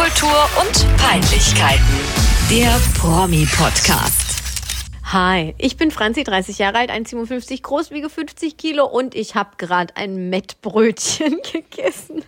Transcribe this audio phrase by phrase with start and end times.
[0.00, 1.84] Popkultur und Peinlichkeiten.
[2.50, 4.42] Der Promi-Podcast.
[5.12, 9.50] Hi, ich bin Franzi, 30 Jahre alt, 1,57 groß, wiege 50 Kilo und ich habe
[9.58, 12.24] gerade ein Mettbrötchen gegessen.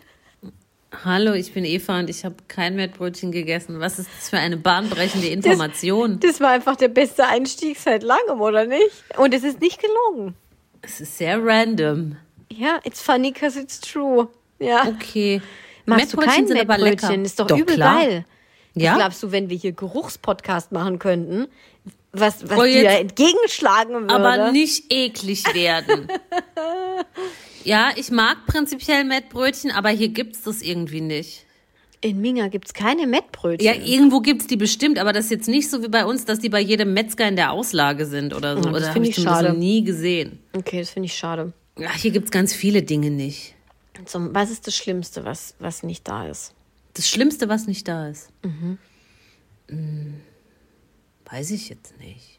[1.03, 3.80] Hallo, ich bin Eva und ich habe kein Mettbrötchen gegessen.
[3.80, 6.20] Was ist das für eine bahnbrechende Information?
[6.20, 8.90] Das, das war einfach der beste Einstieg seit langem, oder nicht?
[9.16, 10.34] Und es ist nicht gelogen.
[10.82, 12.16] Es ist sehr random.
[12.50, 14.28] Ja, it's funny because it's true.
[14.58, 14.86] Ja.
[14.88, 15.40] Okay.
[15.87, 17.14] Magst du kein sind aber lecker.
[17.14, 18.01] Ist doch, Doch, übel klar.
[18.01, 18.24] geil.
[18.74, 18.92] Ja?
[18.92, 21.48] Was glaubst du, wenn wir hier Geruchspodcast machen könnten,
[22.12, 24.14] was, was Oh, dir entgegenschlagen würde?
[24.14, 26.08] Aber nicht eklig werden.
[27.64, 31.46] ja, ich mag prinzipiell Mettbrötchen, aber hier gibt's das irgendwie nicht.
[32.00, 33.64] In Minga gibt's keine Mettbrötchen.
[33.64, 36.41] Ja, irgendwo gibt's die bestimmt, aber das ist jetzt nicht so wie bei uns, dass
[36.41, 38.69] die bei jedem Metzger in der Auslage sind oder so.
[38.69, 39.52] Oh, das oder find habe ich schade.
[39.55, 40.41] nie gesehen.
[40.52, 41.52] Okay, das finde ich schade.
[41.86, 43.52] Ach, hier gibt's ganz viele Dinge nicht.
[44.06, 46.55] Zum, was ist das Schlimmste, was, was nicht da ist?
[46.95, 48.30] Das Schlimmste, was nicht da ist.
[48.42, 48.78] Mhm.
[49.69, 50.20] Hm,
[51.31, 52.39] weiß ich jetzt nicht.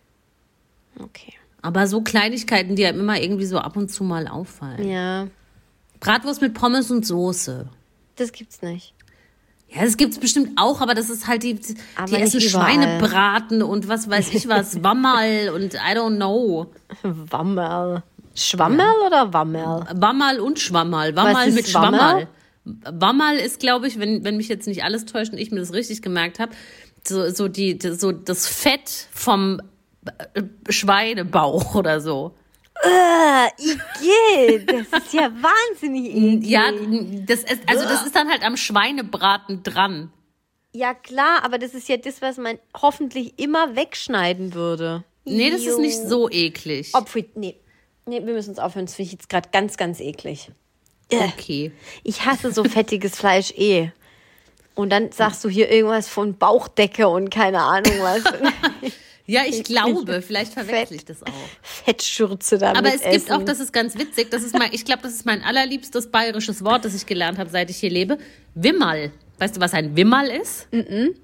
[0.99, 1.33] Okay.
[1.61, 4.87] Aber so Kleinigkeiten, die einem immer irgendwie so ab und zu mal auffallen.
[4.87, 5.27] Ja,
[5.99, 7.69] Bratwurst mit Pommes und Soße.
[8.17, 8.93] das gibt's nicht.
[9.69, 11.57] Ja, das gibt's bestimmt auch, aber das ist halt die,
[11.95, 12.73] Aber die essen nicht überall.
[12.73, 16.67] Schweinebraten und was weiß ich was, Wammerl und I don't know.
[17.01, 18.03] Wammerl.
[18.35, 19.85] Schwammerl oder Wammerl?
[19.93, 21.15] Wammerl und Schwammerl.
[21.15, 22.27] Wammerl mit Schwammerl?
[22.65, 25.73] Wammerl ist, glaube ich, wenn, wenn mich jetzt nicht alles täuscht und ich mir das
[25.73, 26.53] richtig gemerkt habe,
[27.05, 29.61] so, so, die, so das Fett vom
[30.33, 32.35] äh, Schweinebauch oder so.
[32.81, 36.49] Äh, Igitt, das ist ja wahnsinnig eklig.
[36.49, 36.71] Ja,
[37.25, 40.11] das ist, also das ist dann halt am Schweinebraten dran.
[40.73, 45.03] Ja, klar, aber das ist ja das, was man hoffentlich immer wegschneiden würde.
[45.23, 46.91] Nee, das ist nicht so eklig.
[46.93, 47.59] Obwohl, nee.
[48.05, 48.85] Nee, wir müssen uns aufhören.
[48.85, 50.49] Das finde ich jetzt gerade ganz, ganz eklig.
[51.09, 51.71] Äh, Okay.
[52.03, 53.91] Ich hasse so fettiges Fleisch eh.
[54.75, 58.23] Und dann sagst du hier irgendwas von Bauchdecke und keine Ahnung was.
[59.25, 61.29] Ja, ich glaube, vielleicht verwechsel ich das auch.
[61.61, 63.31] Fettschürze damit Aber es gibt essen.
[63.31, 66.61] auch, das ist ganz witzig, das ist mein, ich glaube, das ist mein allerliebstes bayerisches
[66.65, 68.17] Wort, das ich gelernt habe, seit ich hier lebe.
[68.53, 69.13] Wimmerl.
[69.39, 70.67] Weißt du, was ein Wimmerl ist?
[70.73, 71.15] Mhm.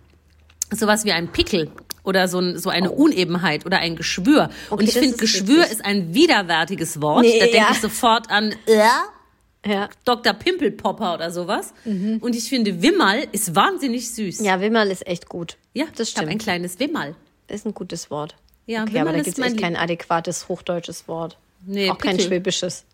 [0.72, 1.72] Sowas wie ein Pickel
[2.03, 4.50] oder so, ein, so eine Unebenheit oder ein Geschwür.
[4.69, 5.72] Und Okay, ich das finde, Geschwür witzig.
[5.74, 7.22] ist ein widerwärtiges Wort.
[7.24, 7.68] Nee, da denke ja.
[7.72, 8.78] ich sofort an äh,
[9.68, 9.90] Ja.
[10.06, 10.34] Dr.
[10.34, 11.74] Pimpelpopper oder sowas.
[11.85, 14.40] Und ich finde, Wimmerl ist wahnsinnig süß.
[14.40, 14.46] Mhm.
[14.46, 15.57] ja, Wimmerl ist echt gut.
[15.74, 16.30] ja das ich habe stimmt.
[16.31, 17.16] ein kleines Wimmerl.
[17.50, 18.36] Ist ein gutes Wort.
[18.68, 21.38] Ja, Okay, Wimmerl aber da ist gibt es echt kein adäquates hochdeutsches Wort.
[21.66, 22.28] Nee, Auch kein Pickel.
[22.28, 22.86] schwäbisches.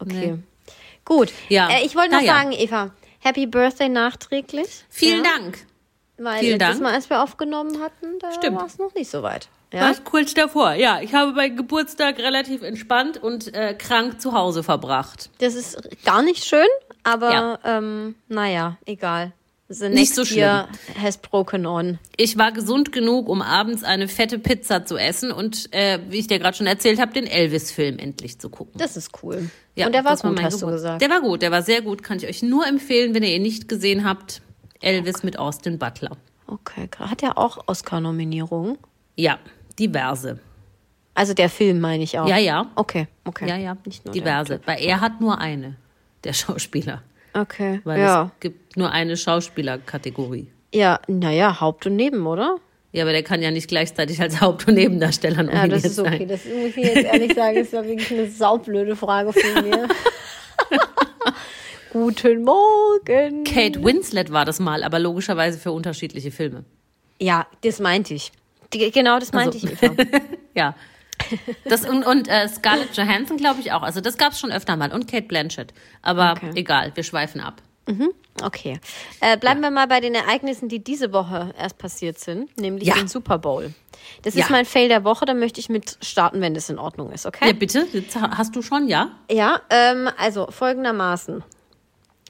[0.00, 0.32] Okay.
[0.32, 0.38] Nee.
[1.04, 1.32] Gut.
[1.48, 1.68] Ja.
[1.70, 2.32] Äh, ich wollte noch Na ja.
[2.34, 4.66] sagen, Eva, Happy Birthday nachträglich.
[4.90, 5.30] Vielen ja?
[5.38, 5.58] Dank.
[6.18, 6.82] Weil Vielen letztes Dank.
[6.82, 9.48] Mal, als wir aufgenommen hatten, da war es noch nicht so weit.
[9.72, 9.80] Ja?
[9.84, 9.90] Ja?
[9.90, 10.72] Was kurz davor.
[10.74, 15.30] Ja, ich habe meinen Geburtstag relativ entspannt und äh, krank zu Hause verbracht.
[15.38, 16.66] Das ist gar nicht schön,
[17.04, 17.58] aber Ja.
[17.64, 19.32] ähm, naja, egal.
[19.70, 20.66] The Nicht so year
[20.98, 21.98] has broken on.
[22.16, 26.26] Ich war gesund genug, um abends eine fette Pizza zu essen und, äh, wie ich
[26.26, 28.72] dir gerade schon erzählt habe, den Elvis-Film endlich zu gucken.
[28.78, 29.50] Das ist cool.
[29.74, 31.02] Ja, Und der war gut, mein hast du Geburt- gesagt.
[31.02, 32.02] Der war gut, der war sehr gut.
[32.02, 34.40] Kann ich euch nur empfehlen, wenn ihr ihn nicht gesehen habt.
[34.80, 36.16] Elvis mit Austin Butler.
[36.46, 38.78] Okay, hat er auch Oscar-Nominierungen?
[39.16, 39.38] Ja,
[39.78, 40.38] diverse.
[41.14, 42.28] Also der Film meine ich auch.
[42.28, 42.66] Ja, ja.
[42.76, 43.48] Okay, okay.
[43.48, 44.60] Ja, ja, Nicht nur diverse.
[44.66, 45.76] Weil er hat nur eine,
[46.24, 47.02] der Schauspieler.
[47.34, 48.30] Okay, Weil ja.
[48.34, 50.48] es gibt nur eine Schauspielerkategorie.
[50.72, 52.56] Ja, naja, Haupt und Neben, oder?
[52.92, 55.98] Ja, aber der kann ja nicht gleichzeitig als Haupt- und Nebendarsteller Ja, nominiert das ist
[55.98, 56.18] okay.
[56.20, 56.28] sein.
[56.28, 59.88] Das muss ich jetzt ehrlich sagen, ist ja wirklich eine saublöde Frage von mir.
[61.92, 63.44] Guten Morgen.
[63.44, 66.64] Kate Winslet war das mal, aber logischerweise für unterschiedliche Filme.
[67.20, 68.32] Ja, das meinte ich.
[68.70, 69.94] Genau das meinte Also- ich, Eva.
[70.54, 70.74] Ja.
[71.64, 73.82] Das und, und äh, Scarlett Johansson glaube ich auch.
[73.82, 74.92] Also das gab es schon öfter mal.
[74.92, 75.72] Und Kate Blanchett.
[76.02, 76.50] Aber Okay.
[76.54, 77.62] egal, wir schweifen ab.
[78.42, 78.78] Okay.
[79.20, 82.94] Äh, bleiben wir mal bei den Ereignissen, die diese Woche erst passiert sind, nämlich Ja.
[82.94, 83.72] den Super Bowl.
[84.22, 84.44] Das Ja.
[84.44, 87.24] ist mein Fail der Woche, da möchte ich mit starten, wenn das in Ordnung ist,
[87.24, 87.46] okay?
[87.46, 87.86] Ja, bitte.
[87.92, 89.12] Jetzt ha- hast du schon, ja?
[89.30, 91.42] Ja, ähm, also folgendermaßen.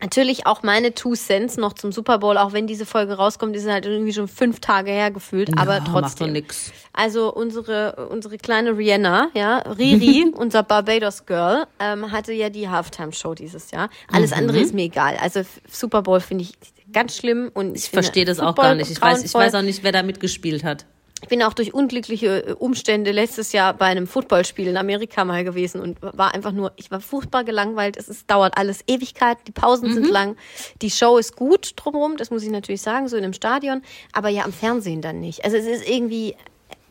[0.00, 3.58] Natürlich auch meine Two Cents noch zum Super Bowl, auch wenn diese Folge rauskommt, die
[3.58, 6.32] sind halt irgendwie schon fünf Tage her gefühlt, aber Ja, Macht doch trotzdem.
[6.32, 6.72] nix.
[6.92, 13.34] Also unsere, unsere kleine Rihanna, ja, Riri, unser Barbados Girl, ähm, hatte ja die Halftime-Show
[13.34, 13.90] dieses Jahr.
[14.12, 14.36] Alles Mhm.
[14.38, 15.16] andere ist mir egal.
[15.20, 16.52] Also Super Bowl finde ich
[16.92, 18.90] ganz schlimm und Ich verstehe das auch gar nicht.
[18.90, 20.86] Ich weiß, ich weiß auch nicht, wer da mitgespielt hat.
[21.22, 25.44] Ich bin auch durch unglückliche äh, Umstände letztes Jahr bei einem Footballspiel in Amerika mal
[25.44, 27.96] gewesen und war einfach nur, ich war furchtbar gelangweilt.
[27.96, 30.36] Es ist, dauert alles Ewigkeiten, die Pausen sind lang.
[30.80, 33.82] Die Show ist gut drumherum, das muss ich natürlich sagen, so in einem Stadion,
[34.12, 35.44] aber ja am Fernsehen dann nicht.
[35.44, 36.36] Also es ist irgendwie,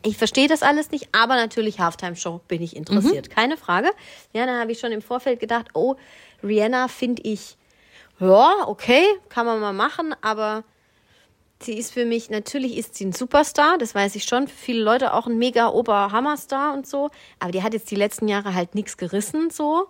[0.02, 3.90] ich verstehe das alles nicht, aber natürlich Halftime-Show bin ich interessiert, keine Frage.
[4.32, 5.96] Ja, da habe ich schon im Vorfeld gedacht, oh,
[6.42, 7.56] Rihanna finde ich,
[8.20, 10.64] ja, okay, kann man mal machen, aber
[11.60, 14.46] Sie ist für mich, natürlich ist sie ein Superstar, das weiß ich schon.
[14.46, 17.10] Für viele Leute auch ein mega Ober-Hammerstar und so.
[17.40, 19.88] Aber die hat jetzt die letzten Jahre halt nichts gerissen, so.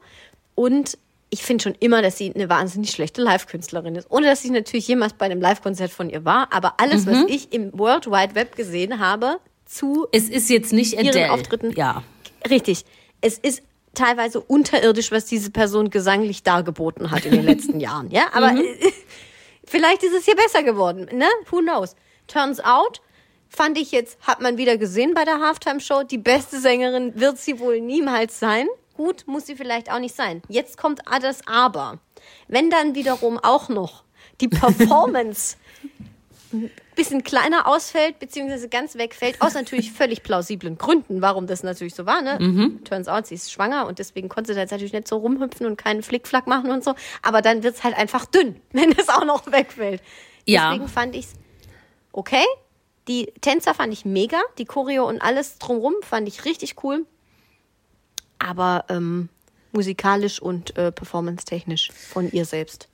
[0.54, 0.96] Und
[1.30, 4.10] ich finde schon immer, dass sie eine wahnsinnig schlechte Live-Künstlerin ist.
[4.10, 6.48] Ohne dass ich natürlich jemals bei einem Live-Konzert von ihr war.
[6.54, 10.94] Aber alles, was ich im World Wide Web gesehen habe, zu Es ist jetzt nicht
[10.94, 11.32] ihren Adele.
[11.32, 11.72] Auftritten.
[11.72, 12.02] Ja.
[12.48, 12.86] Richtig.
[13.20, 13.62] Es ist
[13.92, 18.10] teilweise unterirdisch, was diese Person gesanglich dargeboten hat in den letzten Jahren.
[18.10, 18.62] Ja, aber Mhm.
[19.68, 21.08] vielleicht ist es hier besser geworden.
[21.12, 21.26] Ne?
[21.50, 21.94] Who knows?
[22.26, 23.00] Turns out,
[23.48, 27.58] fand ich jetzt, hat man wieder gesehen bei der Halftime-Show, die beste Sängerin wird sie
[27.58, 28.66] wohl niemals sein.
[28.96, 30.42] Gut, muss sie vielleicht auch nicht sein.
[30.48, 31.98] Jetzt kommt das Aber.
[32.48, 34.02] Wenn dann wiederum auch noch
[34.40, 35.56] die Performance
[36.98, 42.06] bisschen kleiner ausfällt, beziehungsweise ganz wegfällt, aus natürlich völlig plausiblen Gründen, warum das natürlich so
[42.06, 42.22] war.
[42.22, 42.38] Ne?
[42.84, 45.64] Turns out, sie ist schwanger und deswegen konnte sie da jetzt natürlich nicht so rumhüpfen
[45.64, 46.94] und keinen Flickflack machen und so.
[47.22, 50.02] Aber dann wird's halt einfach dünn, wenn es auch noch wegfällt.
[50.44, 50.70] Ja.
[50.70, 51.34] Deswegen fand ich's
[52.12, 52.44] okay.
[53.06, 57.06] Die Tänzer fand ich mega, die Choreo und alles drumrum fand ich richtig cool.
[58.40, 59.28] Aber ähm,
[59.72, 62.87] musikalisch und äh, performance-technisch von ihr selbst.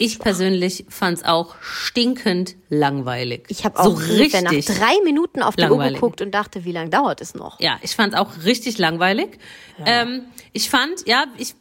[0.00, 3.46] Ich persönlich fand's auch stinkend langweilig.
[3.48, 4.66] Ich habe so auch nach richtig.
[4.66, 7.58] drei Minuten auf die Uhr geguckt und dachte, wie lange dauert es noch?
[7.60, 9.38] Ja, ich fand's auch richtig langweilig.
[9.84, 11.56] Ähm, ich fand, ja, ich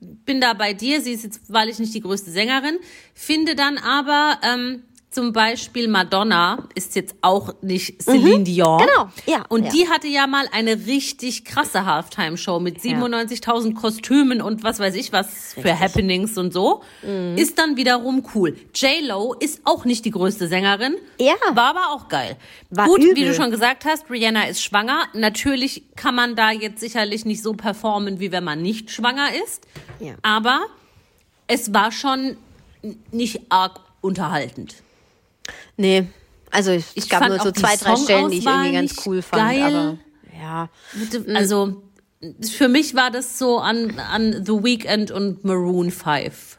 [0.00, 1.02] bin da bei dir.
[1.02, 2.78] Sie ist jetzt, weil ich nicht die größte Sängerin,
[3.12, 8.78] finde dann aber ähm, zum Beispiel Madonna ist jetzt auch nicht Celine Dion.
[8.78, 9.70] Genau, ja, Und ja.
[9.70, 15.12] die hatte ja mal eine richtig krasse Halftime-Show mit 97.000 Kostümen und was weiß ich
[15.12, 16.82] was für Happenings und so.
[17.02, 17.36] Mhm.
[17.36, 18.56] Ist dann wiederum cool.
[18.74, 20.96] J-Lo ist auch nicht die größte Sängerin.
[21.20, 21.34] Ja.
[21.54, 22.36] War aber auch geil.
[22.70, 23.26] War Gut, wie übel.
[23.26, 25.08] du schon gesagt hast, Rihanna ist schwanger.
[25.14, 29.66] Natürlich kann man da jetzt sicherlich nicht so performen, wie wenn man nicht schwanger ist.
[30.00, 30.14] Ja.
[30.22, 30.62] Aber
[31.46, 32.36] es war schon
[33.10, 34.76] nicht arg unterhaltend.
[35.76, 36.06] Nee,
[36.50, 39.42] also es Ich gab nur so zwei, drei Stellen, die ich irgendwie ganz cool fand.
[39.42, 39.62] geil.
[39.62, 39.98] Aber
[40.40, 40.68] ja,
[41.34, 41.82] Also
[42.42, 46.58] für mich war das so an, an The Weeknd und Maroon 5.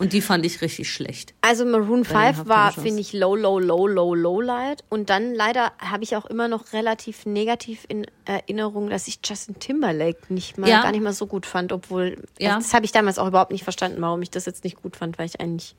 [0.00, 1.34] Und die fand ich richtig schlecht.
[1.42, 4.82] also Maroon 5 war, finde ich, low, low, low, low, low light.
[4.88, 9.58] Und dann leider habe ich auch immer noch relativ negativ in Erinnerung, dass ich Justin
[9.58, 10.80] Timberlake nicht mal, Ja.
[10.80, 12.56] gar nicht mal so gut fand, obwohl, Ja.
[12.56, 15.18] das habe ich damals auch überhaupt nicht verstanden, warum ich das jetzt nicht gut fand,
[15.18, 15.74] weil ich eigentlich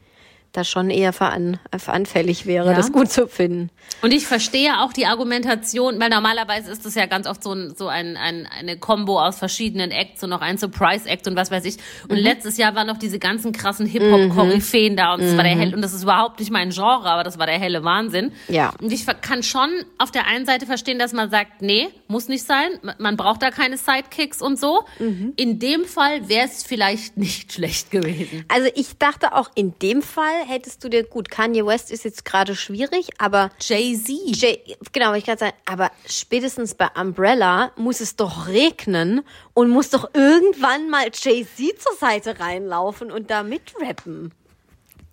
[0.54, 2.74] da schon eher veran, äh, veranfällig wäre, Ja.
[2.76, 3.70] das gut zu finden.
[4.02, 7.74] Und ich verstehe auch die Argumentation, weil normalerweise ist das ja ganz oft so, ein,
[7.76, 11.64] so ein, ein, eine Combo aus verschiedenen Acts und noch ein Surprise-Act und was weiß
[11.66, 11.78] ich.
[12.10, 12.24] Und Mhm.
[12.24, 15.82] letztes Jahr waren noch diese ganzen krassen Hip-Hop-Koryphäen da und das war der helle, und
[15.82, 18.34] das ist überhaupt nicht mein Genre, aber das war der helle Wahnsinn.
[18.48, 18.54] Mhm.
[18.54, 18.74] Ja.
[18.82, 22.46] Und ich kann schon auf der einen Seite verstehen, dass man sagt, nee, muss nicht
[22.46, 24.82] sein, man- man braucht da keine Sidekicks und so.
[25.00, 25.34] Mhm.
[25.38, 28.44] In dem Fall wäre es vielleicht nicht schlecht gewesen.
[28.48, 32.26] Also ich dachte auch in dem Fall hättest du dir, gut, Kanye West ist jetzt
[32.26, 34.10] gerade schwierig, aber Jay-Z.
[34.36, 34.62] Jay,
[34.92, 39.22] genau, ich gerade sagen, aber spätestens bei Umbrella muss es doch regnen
[39.54, 44.34] und muss doch irgendwann mal Jay-Z zur Seite reinlaufen und da mitrappen.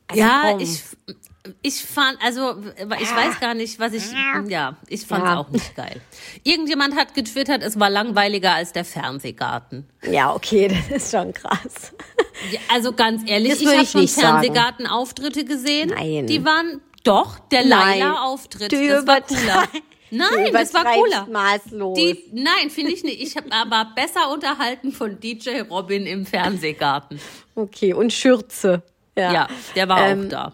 [0.09, 0.61] Also Ja, komm.
[0.61, 0.83] ich,
[1.63, 2.57] ich fand, also
[3.01, 4.03] ich weiß gar nicht, was ich,
[4.49, 5.39] ja, ich fand es Ja.
[5.39, 6.01] auch nicht geil.
[6.45, 9.89] Irgendjemand hat getwittert, es war langweiliger als der Fernsehgarten.
[10.11, 11.93] Ja, okay, das ist schon krass.
[12.51, 14.09] Ja, also ganz ehrlich, Das ich habe schon.
[14.09, 15.91] Fernsehgarten-Auftritte gesehen.
[15.91, 16.27] Nein.
[16.27, 17.63] Die waren doch der.
[17.63, 17.71] Du
[18.89, 19.69] Das war cooler.
[20.11, 21.27] Nein, das war cooler.
[21.31, 21.97] Maßlos.
[21.99, 23.21] Die, nein, finde ich nicht.
[23.21, 27.21] Ich habe aber besser unterhalten von DJ Robin im Fernsehgarten.
[27.55, 28.83] okay, und Schürze.
[29.17, 30.53] Ja, Ja, der war Ähm, auch da.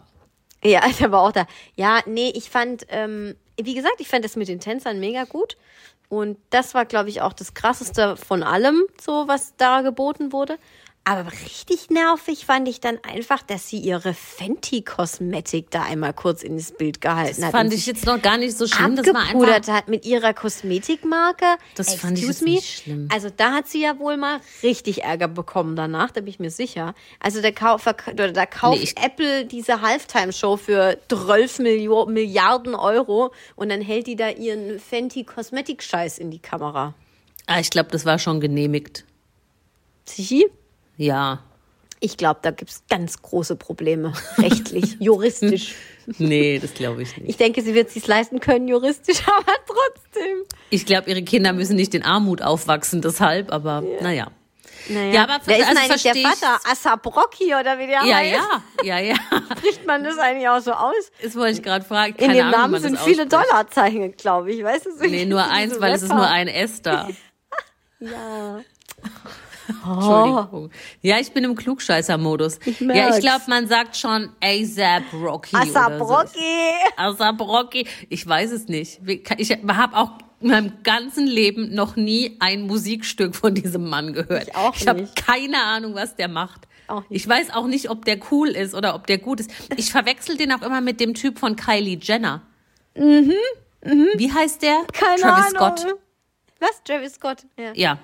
[0.64, 1.46] Ja, der war auch da.
[1.76, 5.56] Ja, nee, ich fand, ähm, wie gesagt, ich fand das mit den Tänzern mega gut.
[6.08, 10.58] Und das war, glaube ich, auch das Krasseste von allem, so was da geboten wurde.
[11.06, 16.72] Aber richtig nervig fand ich dann einfach, dass sie ihre Fenty-Kosmetik da einmal kurz ins
[16.72, 17.52] Bild gehalten Das hat.
[17.52, 18.96] fand und ich jetzt noch gar nicht so schlimm.
[18.96, 19.68] Das war einfach.
[19.74, 21.44] hat mit ihrer Kosmetikmarke.
[21.74, 22.50] Das fand ich Excuse jetzt me.
[22.54, 23.08] nicht schlimm.
[23.12, 26.50] Also da hat sie ja wohl mal richtig Ärger bekommen danach, da bin ich mir
[26.50, 26.94] sicher.
[27.20, 32.74] Also da, kau verk- oder da kauft Nee, Apple diese Halftime-Show für 12 Millio Milliarden
[32.74, 36.94] Euro und dann hält die da ihren Fenty-Kosmetik-Scheiß in die Kamera.
[37.44, 39.04] Ah, ich glaube, das war schon genehmigt.
[40.06, 40.46] Sie?
[40.96, 41.40] Ja.
[42.00, 44.12] Ich glaube, da gibt's ganz große Probleme.
[44.38, 45.74] Rechtlich, juristisch.
[46.18, 47.30] Nee, das glaube ich nicht.
[47.30, 50.42] Ich denke, sie wird sich's leisten können, juristisch, aber trotzdem.
[50.68, 54.30] Ich glaube, ihre Kinder müssen nicht in Armut aufwachsen, deshalb, aber naja.
[54.90, 55.12] Naja.
[55.14, 56.60] Ja, aber Wer ist also eigentlich der Vater?
[56.70, 58.34] Assabrocki oder wie der Ja, heißt?
[58.82, 59.14] ja, ja, ja.
[59.56, 60.92] Spricht man das eigentlich auch so aus?
[61.22, 62.16] Das wollte ich gerade fragen.
[62.16, 63.26] In Keine dem Ahnung, wie Namen sind viele.
[63.26, 64.62] Dollarzeichen, glaube ich.
[64.62, 64.90] Weißt du?
[64.98, 66.20] so Nee, nur eins, weil es ist Rapper.
[66.20, 67.08] nur ein S da.
[69.68, 69.94] Ja.
[69.94, 70.70] Entschuldigung.
[71.02, 72.58] Ja, ich bin im Klugscheißer-Modus.
[72.66, 76.04] Ich ja, ich glaube, man sagt schon ASAP Rocky Asap so.
[76.04, 76.72] Rocky.
[76.96, 77.86] ASAP Rocky.
[78.08, 79.00] Ich weiß es nicht.
[79.38, 84.48] Ich habe auch in meinem ganzen Leben noch nie ein Musikstück von diesem Mann gehört.
[84.48, 85.16] Ich auch Ich habe nicht.
[85.16, 86.62] keine Ahnung, was der macht.
[87.08, 87.22] Nicht.
[87.22, 89.50] Ich weiß auch nicht, ob der cool ist oder ob der gut ist.
[89.76, 92.42] Ich verwechsel den auch immer mit dem Typ von Kylie Jenner.
[92.94, 93.32] Mhm.
[94.16, 94.84] Wie heißt der?
[94.92, 95.76] Keine Travis Ahnung.
[95.76, 95.86] Scott.
[96.60, 96.82] Was?
[96.84, 97.38] Travis Scott?
[97.58, 97.72] Ja.
[97.74, 97.98] Ja.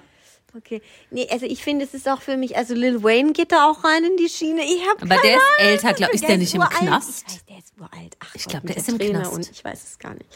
[0.56, 0.82] Okay.
[1.10, 3.84] Nee, also ich finde, es ist auch für mich, also Lil Wayne geht da auch
[3.84, 4.62] rein in die Schiene.
[4.62, 6.60] Ich habe Aber der ist älter, glaub- ist der nicht im.
[6.62, 7.24] Knast?
[7.28, 8.16] Ich weiß, der ist uralt.
[8.20, 9.32] Ach, Ich Gott, glaub, mit der ist im Träne Knast.
[9.32, 10.26] Und ich weiß es gar nicht.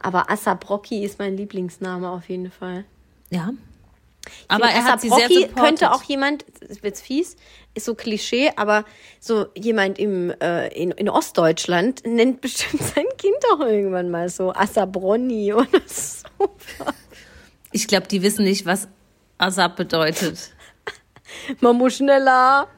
[0.00, 2.84] Aber Asap Rocky ist mein Lieblingsname auf jeden Fall.
[3.30, 3.50] Ja.
[4.24, 5.56] Ich Aber er hat sie sehr supported.
[5.56, 6.44] könnte auch jemand,
[6.82, 7.36] jetzt fies,
[7.74, 8.84] ist so Klischee, aber
[9.18, 14.52] so jemand im, äh, in, in Ostdeutschland nennt bestimmt sein Kind auch irgendwann mal so
[14.52, 16.24] Asabroni oder so.
[17.72, 18.86] Ich glaube, die wissen nicht, was
[19.38, 20.50] ASAP bedeutet.
[21.60, 22.68] Man muss schneller.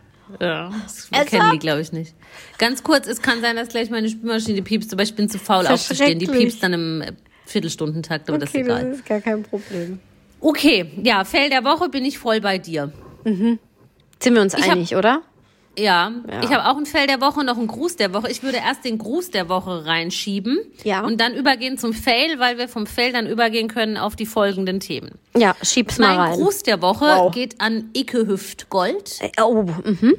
[0.41, 1.27] Ja, das ASAP?
[1.27, 2.15] kennen die, glaube ich, nicht.
[2.59, 5.67] Ganz kurz, es kann sein, dass gleich meine Spülmaschine piepst, aber ich bin zu faul
[5.67, 6.19] aufzustehen.
[6.19, 7.13] Die piepst dann im äh,
[7.47, 8.89] Viertelstundentakt, aber das ist Okay, egal.
[8.91, 10.01] das ist gar kein Problem.
[10.41, 12.93] Okay, ja, Fell der Woche bin ich voll bei dir.
[13.25, 13.59] Sind
[14.35, 15.23] wir uns Ich einig, oder?
[15.77, 16.43] Ja, Ja.
[16.43, 18.31] ich habe auch ein Fell der Woche, noch einen Gruß der Woche.
[18.31, 21.05] Ich würde erst den Gruß der Woche reinschieben Ja.
[21.05, 24.81] und dann übergehen zum Fail, weil wir vom Fail dann übergehen können auf die folgenden
[24.81, 25.13] Themen.
[25.37, 26.39] Ja, schieb's mal Mein rein.
[26.41, 27.35] Gruß der Woche Wow.
[27.35, 29.19] geht an Icke Hüftgold.
[29.21, 30.15] Äh, Oh, mhm.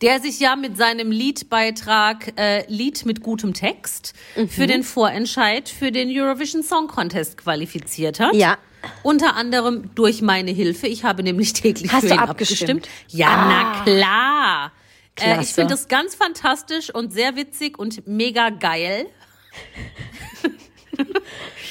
[0.00, 4.48] Der sich ja mit seinem Liedbeitrag äh, Lied mit gutem Text Mhm.
[4.48, 8.34] für den Vorentscheid für den Eurovision Song Contest qualifiziert hat.
[8.34, 8.58] Ja.
[9.02, 10.86] Unter anderem durch meine Hilfe.
[10.86, 12.86] Ich habe nämlich täglich Hast für du ihn abgestimmt?
[12.86, 12.88] abgestimmt.
[13.08, 14.72] Ja, na klar.
[15.20, 19.06] Äh, ich finde das ganz fantastisch und sehr witzig und mega geil.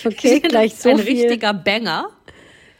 [0.05, 1.21] Okay, gleich so Ein viel.
[1.23, 2.09] richtiger Banger.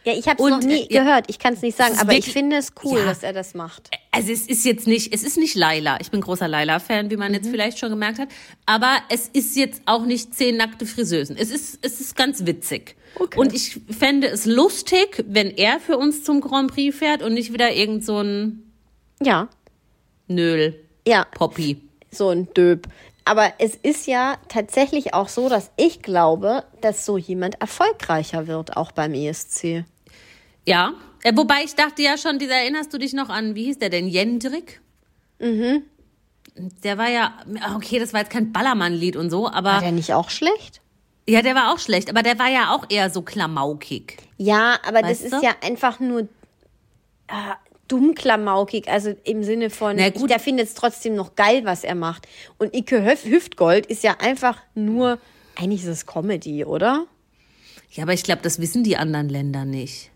[0.04, 1.02] Ja, ich habe es noch nie äh, ja.
[1.04, 1.24] gehört.
[1.28, 3.04] Ich kann es nicht sagen, aber ich finde es cool, Ja.
[3.06, 3.90] dass er das macht.
[4.18, 5.98] Also es ist jetzt nicht, es ist nicht Laila.
[6.00, 7.34] Ich bin großer Laila-Fan, wie man Mhm.
[7.36, 8.28] jetzt vielleicht schon gemerkt hat.
[8.66, 11.36] Aber es ist jetzt auch nicht zehn nackte Friseusen.
[11.38, 12.96] Es ist, es ist ganz witzig.
[13.14, 13.38] Okay.
[13.38, 17.52] Und ich fände es lustig, wenn er für uns zum Grand Prix fährt und nicht
[17.52, 18.64] wieder irgend so ein
[19.22, 19.48] Ja,
[20.26, 21.80] Nöl, ja, Poppy.
[22.10, 22.86] so ein Döb.
[23.24, 28.76] Aber es ist ja tatsächlich auch so, dass ich glaube, dass so jemand erfolgreicher wird,
[28.76, 29.84] auch beim ESC.
[30.66, 30.94] Ja.
[31.22, 33.90] Äh, wobei ich dachte ja schon, dieser erinnerst du dich noch an, wie hieß der
[33.90, 34.06] denn?
[34.08, 34.80] Jendrik?
[35.38, 35.82] Mhm.
[36.82, 37.34] Der war ja,
[37.76, 40.80] okay, das war jetzt kein Ballermann-Lied und so, aber War der nicht auch schlecht?
[41.28, 44.16] ja, der war auch schlecht, aber der war ja auch eher so klamaukig.
[44.38, 45.36] Ja, aber Weißt das du?
[45.36, 46.26] ist ja einfach nur äh,
[47.86, 50.30] dumm klamaukig, also im Sinne von, Na ich, gut.
[50.30, 52.26] der findet es trotzdem noch geil, was er macht.
[52.58, 55.18] Und Ike Höf Hüftgold ist ja einfach nur,
[55.56, 57.06] eigentlich ist es Comedy, oder?
[57.92, 60.10] Ja, aber ich glaube, das wissen die anderen Länder nicht.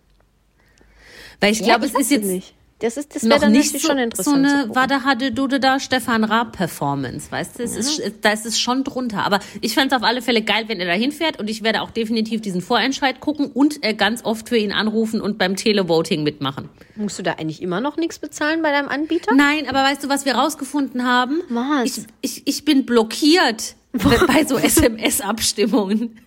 [1.42, 2.54] Weil ich Ja, glaube, es ist jetzt nicht.
[2.78, 4.44] Das ist, das wäre noch dann nicht so, schon so interessant.
[4.46, 4.74] zu eine gucken.
[4.74, 7.62] Wada hatte Dude da Stefan Raab Performance, weißt du?
[7.62, 9.24] Es ist, da ist es schon drunter.
[9.24, 11.82] Aber ich fände es auf alle Fälle geil, wenn er da hinfährt und ich werde
[11.82, 16.24] auch definitiv diesen Vorentscheid gucken und äh, ganz oft für ihn anrufen und beim Televoting
[16.24, 16.70] mitmachen.
[16.96, 19.32] Musst du da eigentlich immer noch nichts bezahlen bei deinem Anbieter?
[19.32, 21.40] Nein, aber weißt du, was wir rausgefunden haben?
[21.50, 21.84] Was?
[21.84, 26.18] Ich, ich, ich bin blockiert bei so SMS-Abstimmungen.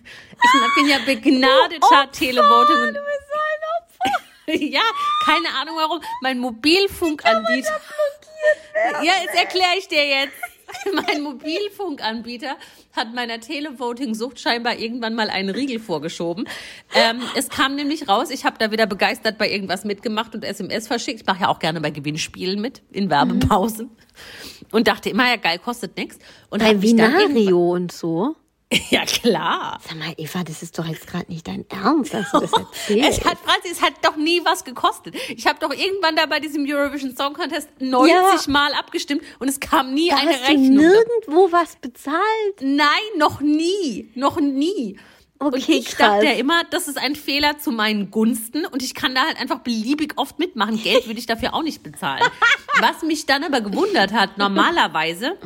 [0.42, 2.96] Ich bin ja begnadeter Televoting.
[4.60, 4.82] Ja,
[5.24, 6.00] keine Ahnung warum.
[6.22, 7.80] Mein Mobilfunkanbieter.
[9.02, 10.32] Ja, jetzt erkläre ich dir jetzt.
[11.06, 12.56] Mein Mobilfunkanbieter
[12.92, 16.48] hat meiner Televoting-Sucht scheinbar irgendwann mal einen Riegel vorgeschoben.
[16.94, 20.86] Ähm, es kam nämlich raus, ich habe da wieder begeistert bei irgendwas mitgemacht und SMS
[20.88, 21.20] verschickt.
[21.20, 23.90] Ich mache ja auch gerne bei Gewinnspielen mit, in Werbepausen.
[24.72, 26.18] Und dachte immer, ja geil, kostet nichts.
[26.50, 28.36] Und Bei Vinario und so?
[28.90, 29.78] Ja, klar.
[29.86, 33.20] Sag mal, Eva, das ist doch jetzt gerade nicht dein Ernst, dass du das erzählst.
[33.20, 35.14] Es hat, Franzi, es hat doch nie was gekostet.
[35.28, 38.36] Ich habe doch irgendwann da bei diesem Eurovision Song Contest 90 Ja.
[38.48, 40.76] Mal abgestimmt und es kam nie da eine hast du Rechnung.
[40.78, 42.16] nirgendwo was bezahlt.
[42.60, 42.86] Nein,
[43.18, 44.10] noch nie.
[44.16, 44.98] Noch nie.
[45.38, 45.98] und Okay, ich krass.
[45.98, 49.38] dachte ja immer, das ist ein Fehler zu meinen Gunsten und ich kann da halt
[49.38, 50.82] einfach beliebig oft mitmachen.
[50.82, 52.24] Geld würde ich dafür auch nicht bezahlen.
[52.80, 55.36] Was mich dann aber gewundert hat, normalerweise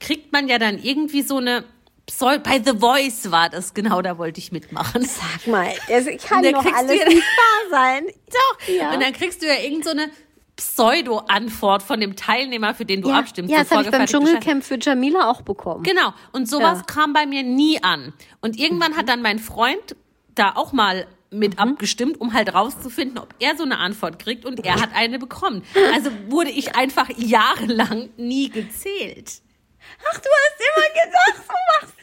[0.00, 1.64] kriegt man ja dann irgendwie so eine
[2.10, 5.04] Pseu bei The Voice war das, genau, da wollte ich mitmachen.
[5.06, 8.04] Sag mal, das kann Da doch alles nicht wahr sein.
[8.28, 8.68] Doch.
[8.68, 8.92] Ja.
[8.92, 10.10] Und dann kriegst du ja irgend so eine
[10.56, 13.52] Pseudo-Antwort von dem Teilnehmer, für den du Ja, abstimmst.
[13.52, 14.06] ja das habe ich beim.
[14.06, 15.82] Dschungelcamp für Jamila auch bekommen.
[15.84, 16.12] Genau.
[16.32, 16.84] Und sowas Ja.
[16.84, 18.12] kam bei mir nie an.
[18.40, 19.94] Und irgendwann hat dann mein Freund
[20.34, 21.58] da auch mal mit Mhm.
[21.60, 24.44] abgestimmt, um halt rauszufinden, ob er so eine Antwort kriegt.
[24.44, 25.62] Und er hat eine bekommen.
[25.94, 29.40] Also wurde ich einfach jahrelang nie gezählt.
[30.10, 31.94] Ach, du hast immer gedacht, du machst.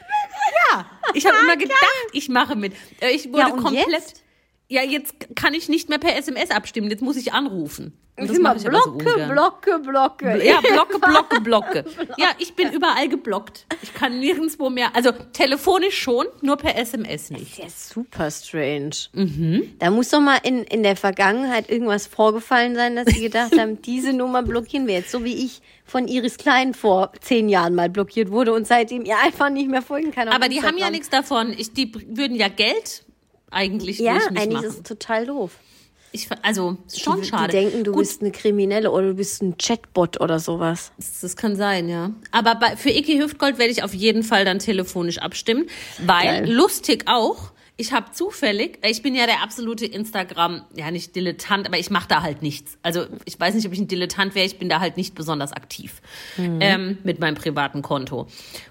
[0.71, 1.79] Ja, ich habe immer gedacht,
[2.13, 2.73] ich mache mit.
[3.01, 3.87] Äh, Ich wurde Ja, komplett.
[3.89, 4.23] jetzt?
[4.69, 6.89] Ja, jetzt kann ich nicht mehr per SMS abstimmen.
[6.89, 7.97] Jetzt muss ich anrufen.
[8.19, 9.31] Und das mache ich aber so Blocke, ungern.
[9.31, 10.43] Blocke, Blocke.
[10.45, 11.85] Ja, Blocke, Blocke, Blocke.
[12.17, 13.67] Ja, ich bin überall geblockt.
[13.83, 14.95] Ich kann nirgendwo mehr.
[14.95, 17.59] Also telefonisch schon, nur per SMS nicht.
[17.59, 18.95] Ja, super strange.
[19.13, 19.75] Mhm.
[19.77, 23.81] Da muss doch mal in, in der Vergangenheit irgendwas vorgefallen sein, dass sie gedacht haben,
[23.83, 25.11] diese Nummer blockieren wir jetzt.
[25.11, 29.17] So wie ich von Iris Klein vor zehn Jahren mal blockiert wurde und seitdem ihr
[29.19, 30.27] einfach nicht mehr folgen kann.
[30.29, 30.91] Aber die haben ja Instagram.
[30.91, 31.53] nichts davon.
[31.55, 33.05] Ich, die würden ja Geld
[33.51, 34.65] eigentlich Ja, durch mich eigentlich machen.
[34.65, 35.51] ist es total doof.
[36.17, 37.51] Ich, also, schon die, schade.
[37.51, 40.91] Die denken, du Gut, bist eine Kriminelle oder du bist ein Chatbot oder sowas.
[40.97, 42.11] Das, das kann sein, ja.
[42.31, 45.67] Aber bei, für Iki Hüftgold werde ich auf jeden Fall dann telefonisch abstimmen,
[46.05, 46.51] weil Geil.
[46.51, 47.51] lustig auch.
[47.79, 52.07] Ich habe zufällig, ich bin ja der absolute Instagram, ja nicht Dilettant, aber ich mache
[52.07, 52.79] da halt nichts.
[52.81, 55.53] Also ich weiß nicht, ob ich ein Dilettant wäre, ich bin da halt nicht besonders
[55.53, 56.01] aktiv
[56.39, 58.25] ähm, mit meinem privaten Konto.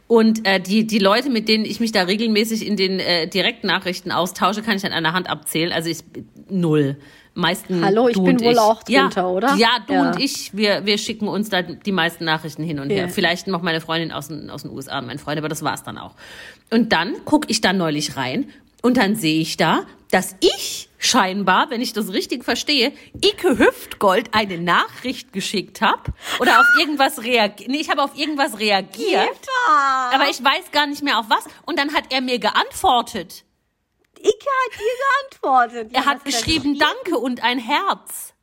[0.08, 4.10] Und äh, die, die Leute, mit denen ich mich da regelmäßig in den äh, Direktnachrichten
[4.10, 5.72] austausche, kann ich an einer Hand abzählen.
[5.72, 5.98] Also ich
[6.48, 6.96] null.
[7.36, 8.58] Meisten Hallo, ich du bin und wohl ich.
[8.58, 9.54] auch ja, drunter, oder?
[9.56, 10.10] Ja, du Ja.
[10.10, 13.02] und ich, wir, wir schicken uns da die meisten Nachrichten hin und her.
[13.06, 13.08] Ja.
[13.08, 15.82] Vielleicht noch meine Freundin aus den, aus den USA und mein Freund, aber das war's
[15.82, 16.14] dann auch.
[16.70, 18.48] Und dann gucke ich da neulich rein
[18.82, 24.32] und dann sehe ich da, dass ich scheinbar, wenn ich das richtig verstehe, Ike Hüftgold
[24.32, 27.68] eine Nachricht geschickt habe oder auf irgendwas reagiert.
[27.68, 29.28] Nee, ich habe auf irgendwas reagiert,
[30.12, 31.44] aber ich weiß gar nicht mehr auf was.
[31.66, 33.44] Und dann hat er mir geantwortet.
[34.26, 35.90] Ike hat dir geantwortet.
[35.92, 38.34] Er hat geschrieben, danke und ein Herz.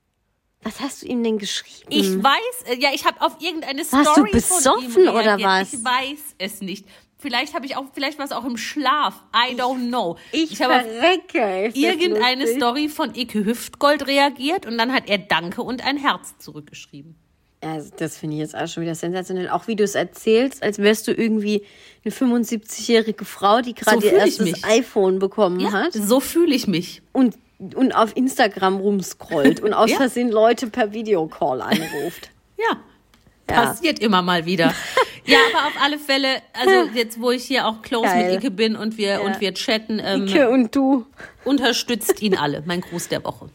[0.63, 1.87] Was hast du ihm denn geschrieben?
[1.89, 5.41] Ich weiß, äh, ja, ich habe auf irgendeine Warst du Story von ihm besoffen oder
[5.41, 5.73] was?
[5.73, 6.85] Ich weiß es nicht.
[7.17, 9.23] Vielleicht habe ich auch, vielleicht war es auch im Schlaf.
[9.33, 10.17] I don't know.
[10.31, 11.69] ich habe auf verrecke.
[11.69, 12.57] Das irgendeine lustig?
[12.57, 17.15] Story von Ike Hüftgold reagiert und dann hat er Danke und ein Herz zurückgeschrieben.
[17.63, 19.49] Also das finde ich jetzt auch schon wieder sensationell.
[19.49, 21.63] Auch wie du es erzählst, als wärst du irgendwie
[22.03, 26.67] eine 75-jährige Frau, die gerade So ihr erstes iPhone bekommen Ja, hat so fühle ich
[26.67, 27.01] mich.
[27.13, 27.35] und,
[27.75, 29.97] und auf Instagram rumscrollt und aus Ja.
[29.97, 32.29] Versehen Leute per Videocall anruft.
[32.57, 32.77] Ja.
[33.49, 33.65] Ja.
[33.65, 34.73] Passiert immer mal wieder.
[35.25, 38.35] ja, aber auf alle Fälle, also jetzt, wo ich hier auch close Geil.
[38.35, 41.05] mit Ike bin und wir, und wir chatten, ähm, Ike und du.
[41.43, 42.63] unterstützt ihn alle.
[42.65, 43.49] Mein Gruß der Woche.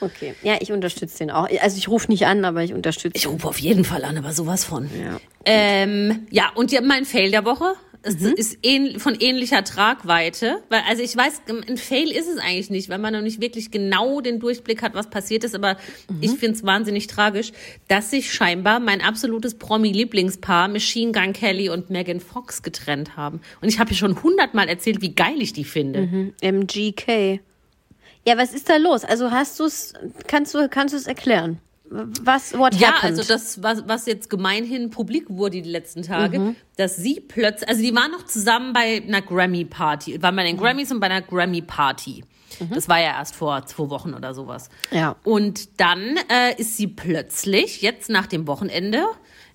[0.00, 0.34] Okay.
[0.42, 1.48] Ja, ich unterstütze den auch.
[1.60, 4.32] Also ich rufe nicht an, aber ich unterstütze Ich rufe auf jeden Fall an, aber
[4.32, 4.88] sowas von.
[4.98, 5.20] Ja.
[5.44, 8.32] Ähm, ja, und ja, mein Fail der Woche es Mhm.
[8.34, 10.62] ist ähn, von ähnlicher Tragweite.
[10.70, 13.70] Weil, also ich weiß, ein Fail ist es eigentlich nicht, weil man noch nicht wirklich
[13.70, 15.54] genau den Durchblick hat, was passiert ist.
[15.54, 15.76] Aber
[16.08, 16.16] Mhm.
[16.22, 17.52] ich finde es wahnsinnig tragisch,
[17.88, 23.42] dass sich scheinbar mein absolutes Promi-Lieblingspaar Machine Gun Kelly und Megan Fox getrennt haben.
[23.60, 26.00] Und ich habe hier schon hundertmal erzählt, wie geil ich die finde.
[26.06, 26.32] Mhm.
[26.40, 27.40] MGK.
[28.26, 29.04] Ja, was ist da los?
[29.04, 29.92] Also hast du es,
[30.26, 31.58] kannst du kannst du es erklären?
[31.92, 33.18] Was, what Ja, happened?
[33.18, 36.56] also das, was, was jetzt gemeinhin publik wurde die letzten Tage, Mhm.
[36.76, 40.92] dass sie plötzlich, also die waren noch zusammen bei einer Grammy-Party, waren bei den Grammys
[40.92, 42.24] und bei einer Grammy-Party.
[42.74, 44.68] Das war ja erst vor zwei Wochen oder sowas.
[44.92, 44.96] Mhm.
[44.98, 45.16] Ja.
[45.24, 49.04] Und dann äh, ist sie plötzlich, jetzt nach dem Wochenende,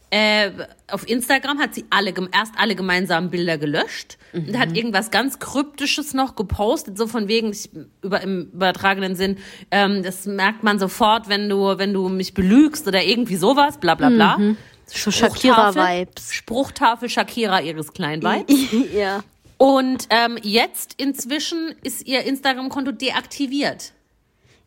[0.09, 0.51] äh,
[0.89, 4.59] auf Instagram hat sie alle, erst alle gemeinsamen Bilder gelöscht und Mhm.
[4.59, 7.69] hat irgendwas ganz Kryptisches noch gepostet, so von wegen, ich,
[8.01, 9.37] über, im übertragenen Sinn,
[9.71, 13.95] ähm, das merkt man sofort, wenn du, wenn du mich belügst oder irgendwie sowas, bla
[13.95, 14.37] bla bla.
[14.37, 14.57] Mhm.
[14.91, 16.33] Shakira-Vibes.
[16.33, 18.53] Spruchtafel Shakira ihres Kleinweibs.
[18.95, 19.23] ja.
[19.57, 23.93] Und ähm, jetzt inzwischen ist ihr Instagram-Konto deaktiviert.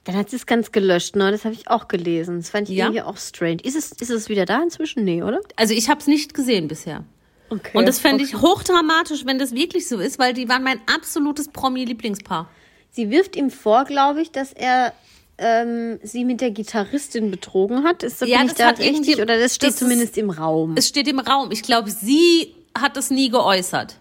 [0.05, 1.31] Dann hat sie es ganz gelöscht, ne?
[1.31, 2.37] Das habe ich auch gelesen.
[2.39, 2.87] Das fand ich Ja.
[2.87, 3.59] irgendwie auch strange.
[3.63, 5.05] Ist es, ist es wieder da inzwischen?
[5.05, 5.41] Nee, oder?
[5.57, 7.05] Also ich habe es nicht gesehen bisher.
[7.51, 7.77] Okay.
[7.77, 11.49] Und das fände ich hochdramatisch, wenn das wirklich so ist, weil die waren mein absolutes
[11.49, 12.49] Promi-Lieblingspaar.
[12.91, 14.93] Sie wirft ihm vor, glaube ich, dass er
[15.39, 18.03] ähm, sie mit der Gitarristin betrogen hat.
[18.03, 19.21] Ist, Ja, bin ich das da richtig?
[19.21, 20.75] Oder das steht das ist- zumindest im Raum.
[20.77, 21.51] Es steht im Raum.
[21.53, 23.99] Ich glaube, sie hat das nie geäußert.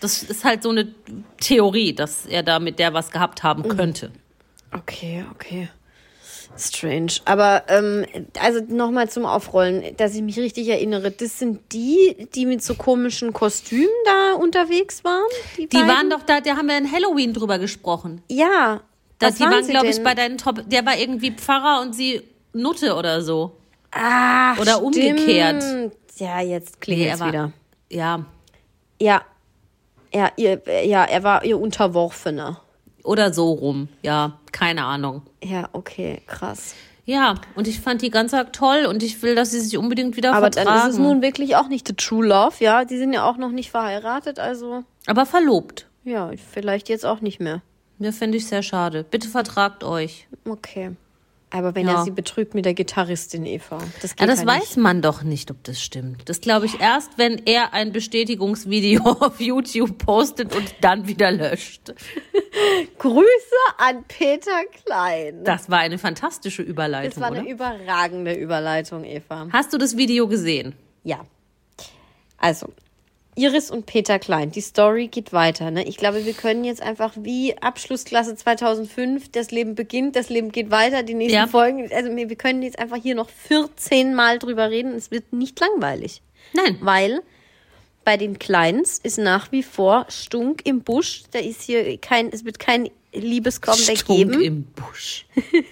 [0.00, 0.94] Das ist halt so eine
[1.38, 4.10] Theorie, dass er da mit der was gehabt haben könnte.
[4.72, 5.68] Okay, okay.
[6.56, 7.12] Strange.
[7.24, 8.06] Aber ähm,
[8.40, 11.10] also nochmal zum Aufrollen, dass ich mich richtig erinnere.
[11.10, 15.28] Das sind die, die mit so komischen Kostümen da unterwegs waren?
[15.56, 15.88] Die beiden?
[15.88, 18.22] waren doch da, da haben wir in Halloween drüber gesprochen.
[18.28, 18.80] Ja.
[19.18, 20.62] Da, Was die waren, sie glaube ich, bei deinen Top.
[20.66, 23.56] Der war irgendwie Pfarrer und sie Nutte oder so.
[23.92, 24.96] Ah, Oder stimmt.
[24.96, 25.64] umgekehrt.
[26.16, 27.52] Ja, jetzt klingt es er war, wieder.
[27.90, 28.24] Ja.
[29.00, 29.22] Ja.
[30.12, 32.60] Ja, ihr, ja, er war ihr Unterworfener.
[33.10, 33.88] Oder so rum.
[34.02, 35.22] Ja, keine Ahnung.
[35.42, 36.76] Ja, okay, krass.
[37.06, 40.16] Ja, und ich fand die ganz arg toll und ich will, dass sie sich unbedingt
[40.16, 40.68] wieder Aber vertragen.
[40.68, 42.84] dann ist es nun wirklich auch nicht the true love, ja.
[42.84, 45.88] Die sind ja auch noch nicht verheiratet, also Aber verlobt.
[46.04, 47.62] ja, vielleicht jetzt auch nicht mehr.
[47.98, 49.04] Ja, finde ich sehr schade.
[49.10, 50.28] Bitte vertragt euch.
[50.48, 50.92] Okay.
[51.52, 51.94] Aber wenn Ja.
[51.98, 55.22] er sie betrügt mit der Gitarristin Eva, das geht Ja, das halt weiß man doch
[55.24, 56.28] nicht, ob das stimmt.
[56.28, 61.88] Das glaube ich erst, wenn er ein Bestätigungsvideo auf YouTube postet und dann wieder löscht.
[61.88, 62.98] nicht.
[62.98, 63.24] Grüße
[63.78, 65.42] an Peter Klein.
[65.42, 67.50] Das war eine fantastische Überleitung, Das war eine oder?
[67.50, 69.48] überragende Überleitung, Eva.
[69.52, 70.74] Hast du das Video gesehen?
[71.02, 71.26] Ja.
[72.38, 72.68] Also,
[73.36, 75.70] Iris und Peter Klein, die Story geht weiter.
[75.70, 75.84] Ne?
[75.86, 80.70] Ich glaube, wir können jetzt einfach wie Abschlussklasse 2005, das Leben beginnt, das Leben geht
[80.70, 81.46] weiter, die nächsten Ja.
[81.46, 81.88] Folgen.
[81.92, 84.94] Also, wir können jetzt einfach hier noch 14 Mal drüber reden.
[84.94, 86.22] Es wird nicht langweilig.
[86.52, 86.78] Nein.
[86.80, 87.22] Weil
[88.04, 91.22] bei den Kleins ist nach wie vor Stunk im Busch.
[91.30, 94.40] Da ist hier kein, es wird kein Liebescomeback Stunk geben.
[94.42, 95.26] im Busch.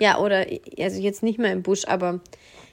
[0.00, 0.44] Ja, oder
[0.78, 2.18] also jetzt nicht mehr im Busch, aber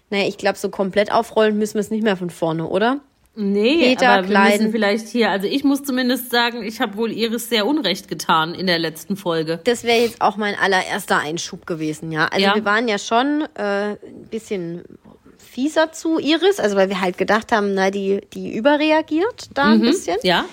[0.10, 3.00] naja, ich glaube, so komplett aufrollen müssen wir es nicht mehr von vorne, oder?
[3.34, 4.52] Nee, Peter aber wir Klein.
[4.58, 8.54] müssen vielleicht hier, also ich muss zumindest sagen, ich habe wohl Iris sehr Unrecht getan
[8.54, 9.62] in der letzten Folge.
[9.64, 12.26] Das wäre jetzt auch mein allererster Einschub gewesen, ja.
[12.28, 12.56] Also Ja.
[12.56, 14.84] wir waren ja schon äh, ein bisschen
[15.38, 19.82] fieser zu Iris, also weil wir halt gedacht haben, na, die, die überreagiert da ein
[19.82, 20.18] bisschen.
[20.24, 20.46] Ja?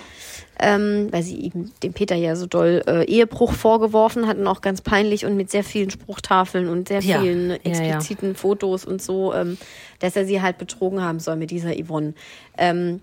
[0.59, 4.59] Ähm, weil sie ihm dem Peter ja so doll äh, Ehebruch vorgeworfen hat und auch
[4.59, 7.71] ganz peinlich und mit sehr vielen Spruchtafeln und sehr Ja, vielen ja, ja.
[7.71, 9.57] expliziten Fotos und so, ähm,
[9.99, 12.13] dass er sie halt betrogen haben soll mit dieser Yvonne.
[12.57, 12.99] Ähm,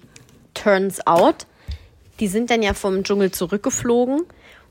[0.53, 1.47] turns out,
[2.21, 4.23] die sind dann ja vom Dschungel zurückgeflogen.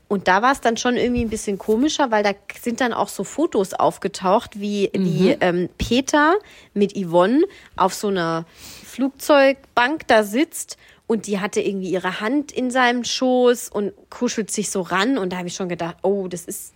[0.08, 2.30] Und da war es dann schon irgendwie ein bisschen komischer, weil da
[2.62, 6.36] sind dann auch so Fotos aufgetaucht, wie, wie ähm, Peter
[6.74, 7.42] mit Yvonne
[7.74, 8.44] auf so einer
[8.84, 14.70] Flugzeugbank da sitzt und die hatte irgendwie ihre Hand in seinem Schoß und kuschelt sich
[14.70, 15.18] so ran.
[15.18, 16.72] Und da habe ich schon gedacht, oh, das ist,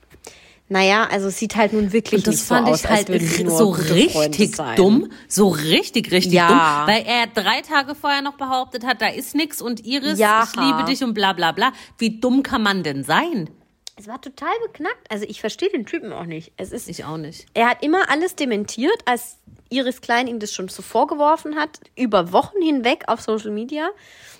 [0.69, 3.09] naja, also es sieht halt nun wirklich Und das nicht so fand aus, ich halt
[3.09, 5.11] die nur so richtig dumm.
[5.27, 6.47] So richtig, richtig Ja.
[6.85, 6.95] dumm.
[6.95, 10.45] Weil er drei Tage vorher noch behauptet hat, da ist nix und Iris, Ja.
[10.49, 11.73] ich liebe dich und bla bla bla.
[11.99, 13.51] Wie dumm kann man denn sein?
[13.97, 15.11] Es war total beknackt.
[15.11, 16.53] Also ich verstehe den Typen auch nicht.
[16.57, 17.47] Es ist, Ich auch nicht.
[17.53, 19.37] Er hat immer alles dementiert, als
[19.70, 23.88] Iris Klein ihm das schon so vorgeworfen hat, über Wochen hinweg auf Social Media.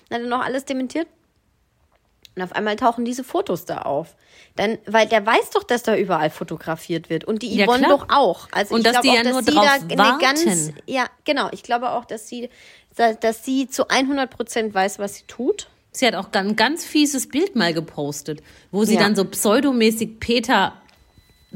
[0.09, 1.07] Dann hat er noch alles dementiert.
[2.35, 4.15] Und auf einmal tauchen diese Fotos da auf.
[4.55, 7.25] Dann, weil der weiß doch, dass da überall fotografiert wird.
[7.25, 7.97] Und die Ja, Yvonne klar.
[7.97, 8.47] doch auch.
[8.51, 9.73] Also Und ich dass die auch, ja dass nur sie drauf da
[10.05, 10.73] eine ganz, warten.
[10.85, 11.49] ja, genau.
[11.51, 12.49] Ich glaube auch, dass sie,
[12.95, 15.67] dass sie zu 100 Prozent weiß, was sie tut.
[15.93, 18.41] Sie hat auch ein ganz fieses Bild mal gepostet,
[18.71, 19.01] wo sie Ja.
[19.01, 20.73] dann so pseudomäßig Peter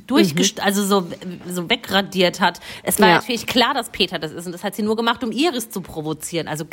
[0.07, 1.07] durchgest also so,
[1.47, 2.59] so wegradiert hat.
[2.83, 3.13] Es war Ja.
[3.15, 5.81] natürlich klar, dass Peter das ist und das hat sie nur gemacht, um Iris zu
[5.81, 6.47] provozieren.
[6.47, 6.65] Also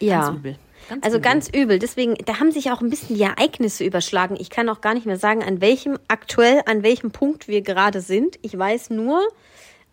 [0.00, 0.20] Ja.
[0.26, 0.56] ganz übel.
[0.88, 1.30] Ganz Also übel.
[1.30, 1.78] ganz übel.
[1.78, 4.36] Deswegen, da haben sich auch ein bisschen die Ereignisse überschlagen.
[4.40, 8.00] Ich kann auch gar nicht mehr sagen, an welchem, aktuell, an welchem Punkt wir gerade
[8.00, 8.38] sind.
[8.42, 9.20] Ich weiß nur,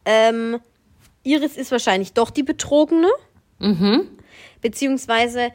[0.06, 0.60] ähm,
[1.24, 3.10] Iris ist wahrscheinlich doch die Betrogene.
[4.62, 5.50] Beziehungsweise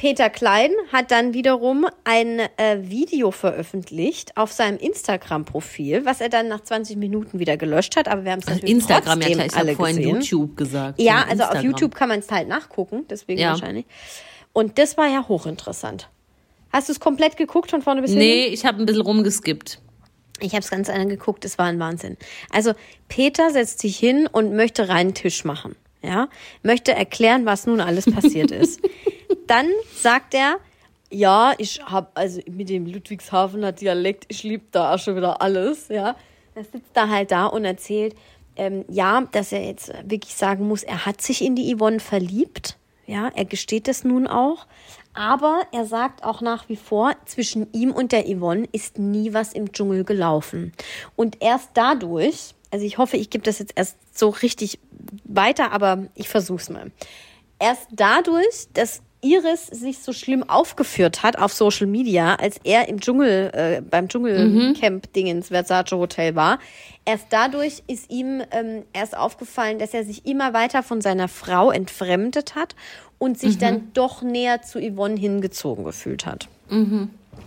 [0.00, 6.48] Peter Klein hat dann wiederum ein äh, Video veröffentlicht auf seinem Instagram-Profil, was er dann
[6.48, 8.08] nach 20 Minuten wieder gelöscht hat.
[8.08, 10.14] Aber wir haben es natürlich Instagram, ja trotzdem klar, ich alle vorhin gesehen.
[10.22, 10.98] YouTube gesagt.
[11.02, 11.64] Ja, also auf Instagram.
[11.66, 13.50] YouTube kann man es halt nachgucken, deswegen Ja.
[13.50, 13.84] wahrscheinlich.
[14.54, 16.08] Und das war ja hochinteressant.
[16.72, 18.54] Hast du es komplett geguckt von vorne bis Nee, hinten?
[18.54, 19.82] ich habe ein bisschen rumgeskippt.
[20.40, 22.16] Ich habe es ganz angeguckt, es war ein Wahnsinn.
[22.50, 22.72] Also
[23.08, 25.76] Peter setzt sich hin und möchte reinen Tisch machen.
[26.02, 26.30] Ja,
[26.62, 28.80] möchte erklären, was nun alles passiert ist.
[29.46, 30.58] Dann sagt er,
[31.10, 35.88] ja, ich habe also mit dem Ludwigshafener Dialekt, ich liebe da auch schon wieder alles.
[35.88, 36.16] Ja,
[36.54, 38.14] er sitzt da halt da und erzählt,
[38.56, 42.76] ähm, ja, dass er jetzt wirklich sagen muss, er hat sich in die Yvonne verliebt.
[43.06, 44.66] Ja, er gesteht es nun auch.
[45.14, 49.52] Aber er sagt auch nach wie vor, zwischen ihm und der Yvonne ist nie was
[49.52, 50.72] im Dschungel gelaufen.
[51.16, 54.78] Und erst dadurch, also ich hoffe, ich gebe das jetzt erst so richtig
[55.24, 56.92] weiter, aber ich versuch's mal.
[57.58, 63.00] Erst dadurch, dass Iris sich so schlimm aufgeführt hat auf Social Media, als er im
[63.00, 66.58] Dschungel, äh, beim Dschungelcamp-Dingens Versace Hotel war,
[67.04, 71.70] erst dadurch ist ihm ähm, erst aufgefallen, dass er sich immer weiter von seiner Frau
[71.70, 72.74] entfremdet hat
[73.18, 76.48] und sich dann doch näher zu Yvonne hingezogen gefühlt hat.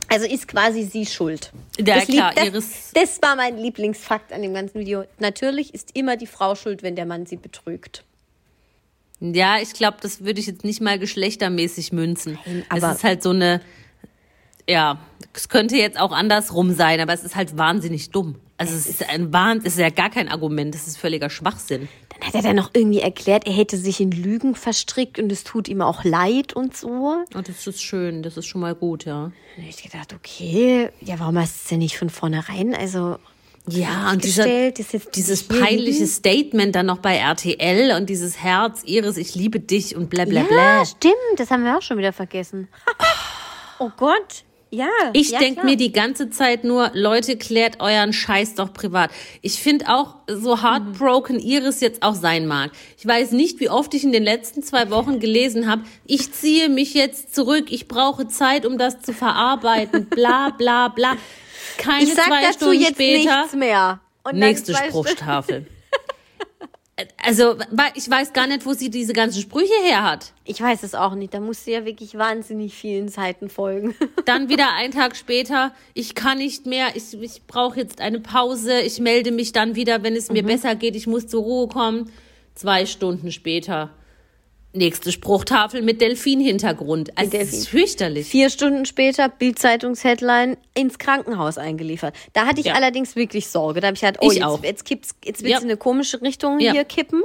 [0.10, 1.52] Also ist quasi sie schuld.
[1.80, 5.06] Ja, das, klar, das, Iris- das war mein Lieblingsfakt an dem ganzen Video.
[5.20, 8.04] Natürlich ist immer die Frau schuld, wenn der Mann sie betrügt.
[9.32, 12.38] Ja, ich glaube, das würde ich jetzt nicht mal geschlechtermäßig münzen.
[12.46, 13.62] Nein, es aber- ist halt so eine,
[14.68, 15.00] ja,
[15.34, 18.36] es könnte jetzt auch andersrum sein, aber es ist halt wahnsinnig dumm.
[18.58, 21.88] Also es ist ein Wahn, es ist ja gar kein Argument, es ist völliger Schwachsinn.
[22.10, 25.44] Dann hat er dann noch irgendwie erklärt, er hätte sich in Lügen verstrickt und es
[25.44, 27.24] tut ihm auch leid und so.
[27.34, 29.32] Und das ist schön, das ist schon mal gut, ja.
[29.58, 32.76] Und ich gedacht, okay, ja, warum hast du es denn nicht von vornherein?
[32.76, 33.18] Also
[33.68, 36.08] Ja, und dieser, dieses peinliche hin?
[36.08, 40.42] Statement dann noch bei RTL und dieses Herz, Iris, ich liebe dich und bla bla
[40.42, 40.86] Ja, bla.
[40.86, 42.68] stimmt, das haben wir auch schon wieder vergessen.
[43.80, 44.44] oh Gott.
[44.70, 44.90] Ja.
[45.14, 45.66] Ich ja, denk klar.
[45.66, 49.12] mir die ganze Zeit nur, Leute, klärt euren Scheiß doch privat.
[49.44, 52.72] Ich finde auch, so heartbroken Iris jetzt auch sein mag.
[52.98, 56.70] Ich weiß nicht, wie oft ich in den letzten zwei Wochen gelesen habe, ich ziehe
[56.70, 61.18] mich jetzt zurück, ich brauche Zeit, um das zu verarbeiten, bla bla bla.
[61.78, 63.38] Keine ich sag zwei dazu Stunden jetzt später.
[63.42, 64.00] nichts mehr.
[64.24, 65.68] Und Nächste Spruchtafel.
[67.26, 67.56] Also,
[67.96, 70.32] ich weiß gar nicht, wo sie diese ganzen Sprüche her hat.
[70.46, 71.34] Ich weiß es auch nicht.
[71.34, 73.96] Da musst du ja wirklich wahnsinnig vielen Seiten folgen.
[74.26, 78.80] Dann wieder einen Tag später, ich kann nicht mehr, ich, ich brauche jetzt eine Pause,
[78.82, 80.34] ich melde mich dann wieder, wenn es Mhm.
[80.36, 82.12] mir besser geht, ich muss zur Ruhe kommen.
[82.54, 83.90] Zwei Stunden später,
[84.74, 87.16] nächste Spruchtafel mit Delfin-Hintergrund.
[87.18, 87.60] Also, es Delfin.
[87.60, 88.28] ist fürchterlich.
[88.28, 92.16] Vier Stunden später, Bildzeitungs-Headline, ins Krankenhaus eingeliefert.
[92.34, 92.74] Da hatte ich Ja.
[92.74, 93.80] allerdings wirklich Sorge.
[93.82, 94.64] Da habe ich gedacht, oh, Ich jetzt, auch.
[94.64, 95.58] jetzt kippt's, jetzt wird's Ja.
[95.60, 96.72] in eine komische Richtung Ja.
[96.72, 97.24] hier kippen.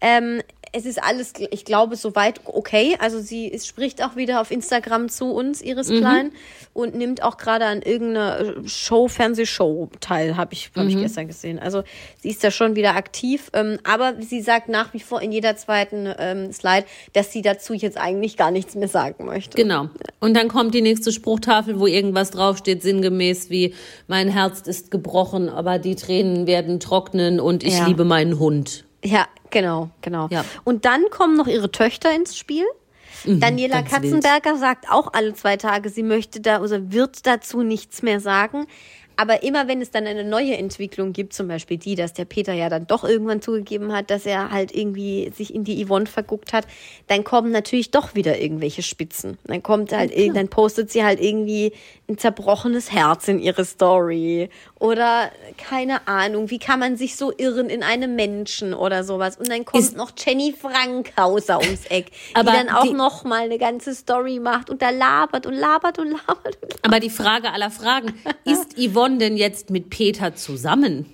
[0.00, 2.96] Ähm, es ist alles, ich glaube, soweit okay.
[3.00, 5.98] Also sie spricht auch wieder auf Instagram zu uns, Iris Mhm.
[5.98, 6.32] Klein,
[6.72, 11.00] und nimmt auch gerade an irgendeiner Show, Fernsehshow teil, habe ich, hab ich Mhm.
[11.02, 11.58] gestern gesehen.
[11.58, 11.82] Also
[12.22, 13.50] sie ist da schon wieder aktiv.
[13.52, 17.74] Ähm, aber sie sagt nach wie vor in jeder zweiten ähm, Slide, dass sie dazu
[17.74, 19.56] jetzt eigentlich gar nichts mehr sagen möchte.
[19.56, 19.88] Genau.
[20.20, 23.74] Und dann kommt die nächste Spruchtafel, wo irgendwas draufsteht, sinngemäß wie,
[24.06, 27.86] mein Herz ist gebrochen, aber die Tränen werden trocknen und ich Ja.
[27.86, 28.84] liebe meinen Hund.
[29.04, 30.28] Ja, genau, genau.
[30.30, 30.44] Ja.
[30.64, 32.64] Und dann kommen noch ihre Töchter ins Spiel.
[33.24, 33.90] Daniela Mhm, wild.
[33.90, 38.66] Katzenberger sagt auch alle zwei Tage, sie möchte da oder wird dazu nichts mehr sagen.
[39.20, 42.54] Aber immer wenn es dann eine neue Entwicklung gibt, zum Beispiel die, dass der Peter
[42.54, 46.54] ja dann doch irgendwann zugegeben hat, dass er halt irgendwie sich in die Yvonne verguckt
[46.54, 46.66] hat,
[47.06, 49.36] dann kommen natürlich doch wieder irgendwelche Spitzen.
[49.44, 51.72] Dann kommt halt, irg- dann postet sie halt irgendwie
[52.08, 54.48] ein zerbrochenes Herz in ihre Story.
[54.78, 59.36] Oder keine Ahnung, wie kann man sich so irren in einem Menschen oder sowas.
[59.36, 62.06] Und dann kommt Ist- noch Jenny Frankhauser ums Eck,
[62.38, 65.98] die dann auch die- noch mal eine ganze Story macht und da labert und labert
[65.98, 66.28] und labert.
[66.28, 66.78] Und labert.
[66.86, 71.06] Aber die Frage aller Fragen, ist Yvonne denn jetzt mit Peter zusammen?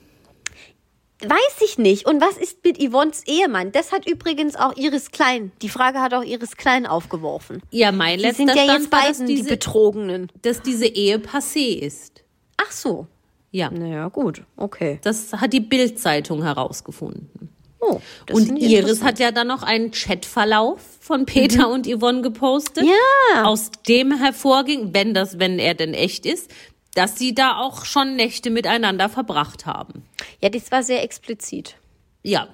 [1.23, 2.07] Weiß ich nicht.
[2.07, 3.73] Und was ist mit Yvonnes Ehemann?
[3.73, 5.51] Das hat übrigens auch Iris Klein.
[5.63, 7.63] Die Frage hat auch Iris Klein aufgeworfen.
[7.71, 10.33] Ja, mein Die letzter sind ja Stand jetzt war, dass beiden die diese, Betrogenen.
[10.43, 12.23] dass diese Ehe passé ist.
[12.59, 13.07] Ach so.
[13.51, 14.43] Ja, Naja, gut.
[14.59, 14.99] Okay.
[15.03, 17.49] das hat die Bild-Zeitung herausgefunden.
[17.81, 18.01] Oh,
[18.33, 22.85] Und Iris hat ja dann noch einen Chatverlauf von Peter und Yvonne gepostet.
[22.85, 23.45] Ja.
[23.45, 26.51] Aus dem hervorging, wenn das, wenn er denn echt ist,
[26.97, 30.03] dass sie da auch schon Nächte miteinander verbracht haben.
[30.41, 31.77] Ja, das war sehr explizit.
[32.23, 32.49] Ja.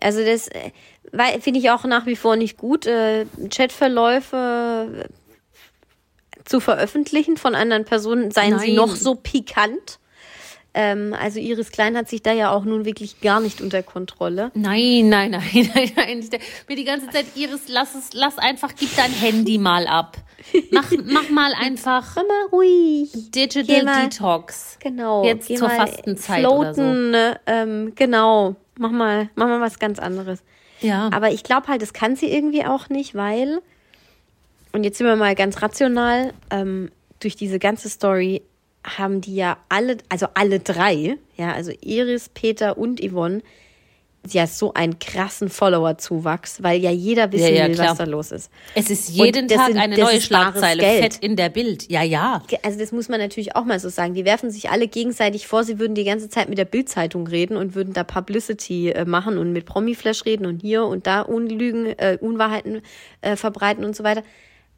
[0.00, 0.70] Also das äh,
[1.40, 7.86] finde ich auch nach wie vor nicht gut, äh, Chatverläufe äh, zu veröffentlichen von anderen
[7.86, 8.76] Personen, seien sie Nein.
[8.76, 9.98] noch so pikant.
[10.74, 14.50] Ähm, also Iris Klein hat sich da ja auch nun wirklich gar nicht unter Kontrolle.
[14.54, 16.28] Nein, nein, nein, nein, nein.
[16.68, 20.16] Mir die ganze Zeit, Iris, lass es, lass einfach, gib dein Handy mal ab.
[20.72, 23.10] Mach, mach mal einfach Mach mal ruhig.
[23.30, 24.76] Digital mal- Detox.
[24.80, 25.24] Genau.
[25.24, 26.82] Jetzt zur Fastenzeit oder so.
[26.82, 27.40] floaten, ne?
[27.46, 28.56] ähm, genau.
[28.76, 30.42] Mach mal, mach mal was ganz anderes.
[30.80, 31.08] Ja.
[31.12, 33.60] Aber ich glaube halt, das kann sie irgendwie auch nicht, weil,
[34.72, 38.42] und jetzt sind wir mal ganz rational, ähm, durch diese ganze Story
[38.84, 43.40] haben die ja alle, also alle drei, ja, also Iris, Peter und Yvonne,
[44.26, 47.90] ja so einen krassen Follower-Zuwachs, weil ja jeder wissen Ja, ja, will, klar.
[47.90, 48.50] was da los ist.
[48.74, 51.90] Es ist jeden Tag sind- eine neue Schlagzeile, fett in der Bild.
[51.90, 52.42] Ja, ja.
[52.62, 54.14] Also das muss man natürlich auch mal so sagen.
[54.14, 57.58] Die werfen sich alle gegenseitig vor, sie würden die ganze Zeit mit der Bild-Zeitung reden
[57.58, 61.86] und würden da Publicity äh, machen und mit Promiflash reden und hier und da Unlügen,
[61.98, 62.80] äh, Unwahrheiten
[63.20, 64.22] äh, verbreiten und so weiter.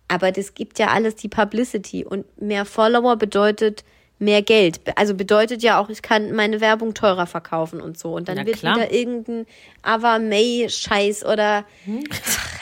[0.08, 3.84] Aber das gibt ja alles die Publicity und mehr Follower bedeutet
[4.18, 4.80] mehr Geld.
[4.96, 8.14] Also bedeutet ja auch, ich kann meine Werbung teurer verkaufen und so.
[8.14, 8.76] Und dann Na wird klar.
[8.76, 9.46] wieder irgendein
[9.82, 11.64] Ava May Scheiß oder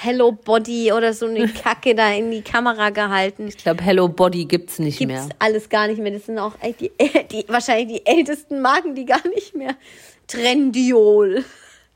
[0.01, 4.47] Hello Body oder so eine Kacke da in die Kamera gehalten Ich glaube, Hello Body
[4.47, 5.29] gibt's nicht gibt's mehr.
[5.39, 6.13] alles gar nicht mehr.
[6.13, 6.91] Das sind auch die,
[7.31, 9.77] die wahrscheinlich die ältesten Marken, die gar nicht mehr.
[10.27, 11.45] Trendiol.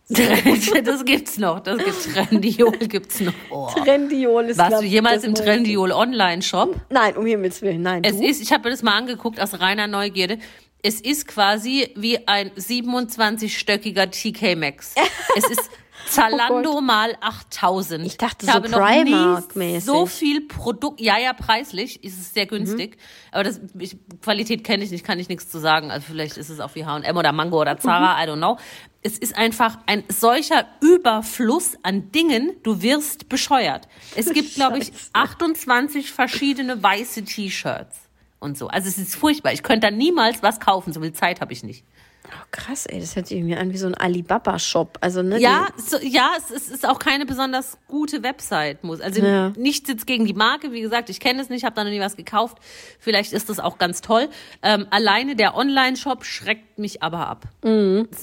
[0.09, 1.61] Das gibt's noch.
[1.61, 3.35] Das gibt Trendiol gibt's noch.
[3.51, 3.69] Oh.
[3.85, 5.35] Trendiol ist Warst du jemals im.
[5.35, 6.77] Trendiol Online-Shop?
[6.91, 8.03] Nein, um Himmels Willen, nein.
[8.05, 8.27] Es du?
[8.27, 10.39] ist, ich habe mir das mal angeguckt aus reiner Neugierde.
[10.83, 14.95] Es ist quasi wie ein 27-stöckiger TK Maxx.
[15.37, 15.71] Es ist
[16.11, 18.03] Zalando mal 8000.
[18.03, 19.75] Oh Ich dachte ich so habe noch Primark-mäßig.
[19.75, 21.01] nie so viel Produkt.
[21.01, 22.97] Ja, ja, preislich ist es sehr günstig.
[22.97, 23.01] Mhm.
[23.33, 25.91] Aber das ich, Qualität kenne ich nicht, kann ich nichts zu sagen.
[25.91, 28.23] Also vielleicht ist es auch wie H&M oder Mango oder Zara, Mhm.
[28.23, 28.59] I don't know.
[29.03, 33.87] Es ist einfach ein solcher Überfluss an Dingen, du wirst bescheuert.
[34.17, 35.11] Es gibt, glaube ich, Scheiße.
[35.13, 37.97] 28 verschiedene weiße T-Shirts
[38.41, 38.67] und so.
[38.69, 39.53] Also es ist furchtbar.
[39.53, 41.85] Ich könnte da niemals was kaufen, so viel Zeit habe ich nicht.
[42.27, 44.99] Oh, krass, ey, das hört sich irgendwie an wie so ein Alibaba-Shop.
[45.01, 48.85] Also, ne, Ja, so, ja, es ist, ist auch keine besonders gute Website.
[48.85, 49.01] Muss.
[49.01, 49.51] Also Ja.
[49.57, 50.71] nichts jetzt gegen die Marke.
[50.73, 52.59] Wie gesagt, ich kenne es nicht, habe da noch nie was gekauft.
[52.99, 54.29] Vielleicht ist das auch ganz toll.
[54.63, 57.45] Ähm, alleine der Online-Shop schreckt mich aber ab.
[57.63, 57.71] Es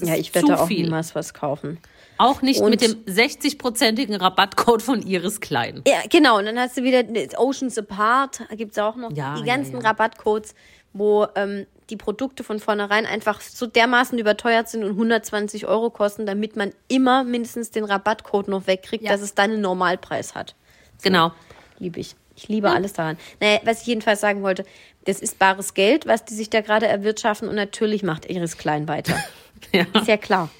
[0.00, 0.82] die, ja, ich werde auch viel.
[0.84, 1.78] niemals was kaufen.
[2.18, 5.82] Auch nicht Und- mit dem 60-prozentigen Rabattcode von Iris Klein.
[5.86, 6.38] Ja, genau.
[6.38, 7.02] Und dann hast du wieder
[7.38, 9.88] Oceans Apart, gibt's auch noch Ja, die ganzen ja.
[9.88, 10.54] Rabattcodes,
[10.92, 16.26] wo ähm, die Produkte von vornherein einfach so dermaßen überteuert sind und 120 Euro kosten,
[16.26, 19.12] damit man immer mindestens den Rabattcode noch wegkriegt, Ja.
[19.12, 20.54] dass es dann einen Normalpreis hat.
[21.02, 21.32] Genau.
[21.78, 22.16] Liebe ich.
[22.34, 23.16] Ich liebe alles daran.
[23.40, 24.64] Naja, was ich jedenfalls sagen wollte,
[25.04, 28.88] das ist bares Geld, was die sich da gerade erwirtschaften und natürlich macht Iris Klein
[28.88, 29.14] weiter.
[29.72, 29.86] Ja.
[29.94, 30.50] Ist ja klar.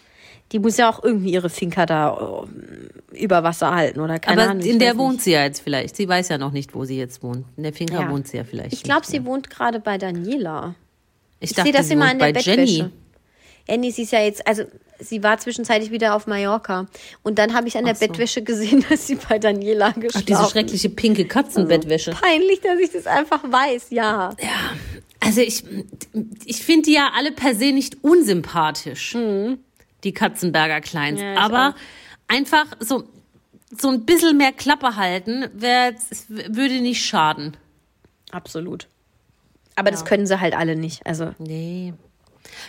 [0.53, 2.45] Die muss ja auch irgendwie ihre Finker da
[3.13, 4.63] äh, über Wasser halten oder keine Aber Ahnung.
[4.65, 5.25] ich in der wohnt nicht.
[5.25, 5.97] sie ja jetzt vielleicht.
[5.97, 7.45] Sie weiß ja noch nicht, wo sie jetzt wohnt.
[7.59, 8.11] In der Finca Ja.
[8.11, 8.73] wohnt sie ja vielleicht.
[8.73, 10.75] Ich glaube, sie wohnt gerade bei Daniela.
[11.41, 12.51] Ich, Ich dachte, sehe das sie immer an der Bettwäsche.
[12.51, 12.91] Jenny.
[13.69, 14.63] Ja, nee, sie ist ja jetzt, also
[15.01, 16.87] sie war zwischenzeitlich wieder auf Mallorca.
[17.23, 18.07] Und dann habe ich an der so.
[18.07, 22.13] Bettwäsche gesehen, dass sie bei Daniela Ach, geschlafen diese schreckliche pinke Katzenbettwäsche.
[22.13, 24.35] Peinlich, dass ich das einfach weiß, ja.
[25.21, 25.65] Also ich,
[26.45, 29.17] ich finde die ja alle per se nicht unsympathisch,
[30.05, 31.21] die Katzenberger Kleins.
[31.21, 31.75] Ja, Aber auch.
[32.29, 33.05] einfach so,
[33.77, 35.95] so ein bisschen mehr Klappe halten, wär,
[36.29, 37.57] würde nicht schaden.
[38.31, 38.87] Absolut.
[39.77, 41.07] Aber das können sie halt alle nicht.
[41.07, 41.95] Also Nee.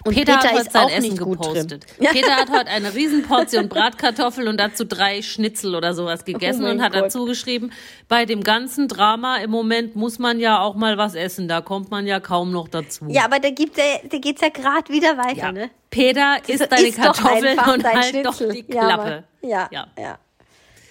[0.03, 1.71] Und Peter, Peter hat heute ist sein auch Essen nicht gut gepostet.
[1.71, 1.79] drin.
[1.99, 2.11] Ja.
[2.11, 6.81] Peter hat heute eine Riesenportion Bratkartoffel und dazu drei Schnitzel oder sowas gegessen Oh und
[6.81, 7.03] hat Gott.
[7.03, 7.71] dazu geschrieben,
[8.07, 11.91] bei dem ganzen Drama im Moment muss man ja auch mal was essen, da kommt
[11.91, 13.05] man ja kaum noch dazu.
[13.09, 15.51] ja, aber da gibt er, da geht's ja gerade wieder weiter, Ja.
[15.51, 15.69] ne?
[15.91, 18.53] Peter isst deine doch Kartoffeln und halt doch Schnitzel.
[18.53, 19.23] die Ja, Klappe.
[19.43, 19.87] Ja, Ja.
[19.97, 20.17] ja.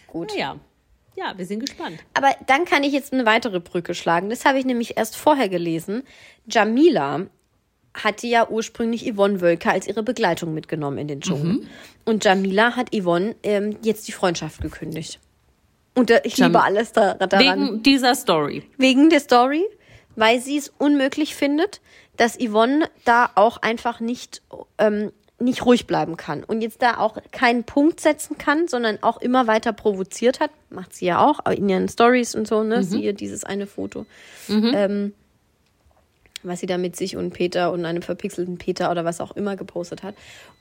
[0.07, 0.33] Gut.
[0.37, 0.57] Ja.
[1.17, 1.99] Ja, wir sind gespannt.
[2.15, 4.29] Aber dann kann ich jetzt eine weitere Brücke schlagen.
[4.31, 6.03] Das habe ich nämlich erst vorher gelesen.
[6.49, 7.27] Jamila
[7.95, 11.53] hatte ja ursprünglich Yvonne Wölker als ihre Begleitung mitgenommen in den Dschungel.
[11.55, 11.67] Mhm.
[12.05, 15.19] Und Jamila hat Yvonne ähm, jetzt die Freundschaft gekündigt.
[15.95, 17.41] Und äh, ich Jam- liebe alles da, daran.
[17.41, 18.65] Wegen dieser Story.
[18.77, 19.65] Wegen der Story,
[20.15, 21.81] weil sie es unmöglich findet,
[22.19, 24.43] dass Yvonne da auch einfach nicht,
[24.77, 29.19] ähm, nicht ruhig bleiben kann und jetzt da auch keinen Punkt setzen kann, sondern auch
[29.19, 30.51] immer weiter provoziert hat.
[30.71, 32.83] Macht sie ja auch in ihren Stories und so, ne?
[32.83, 34.07] Siehe dieses eine Foto.
[34.75, 35.13] Ähm,
[36.43, 39.57] was sie da mit sich und Peter und einem verpixelten Peter oder was auch immer
[39.57, 40.15] gepostet hat.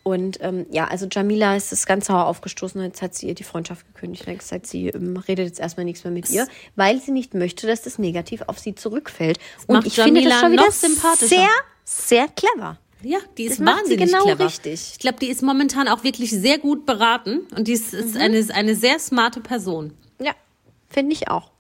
[0.04, 3.36] Und ähm, ja, also Jamila ist das ganz sauer aufgestoßen und jetzt hat sie ihr
[3.36, 4.28] die Freundschaft gekündigt.
[4.28, 7.68] Und hat sie ähm, redet jetzt erstmal nichts mehr mit ihr, weil sie nicht möchte,
[7.68, 9.40] dass das negativ auf sie zurückfällt.
[9.68, 10.72] Und ich finde das Jamila schon wieder
[11.18, 11.50] sehr,
[11.84, 12.78] sehr clever.
[13.02, 14.46] Ja, die ist Das wahnsinnig genau clever.
[14.46, 14.92] richtig.
[14.94, 18.00] Ich glaube, die ist momentan auch wirklich sehr gut beraten und die ist, Mhm.
[18.00, 19.94] ist eine, eine sehr smarte Person.
[20.20, 20.32] Ja,
[20.90, 21.52] finde ich auch.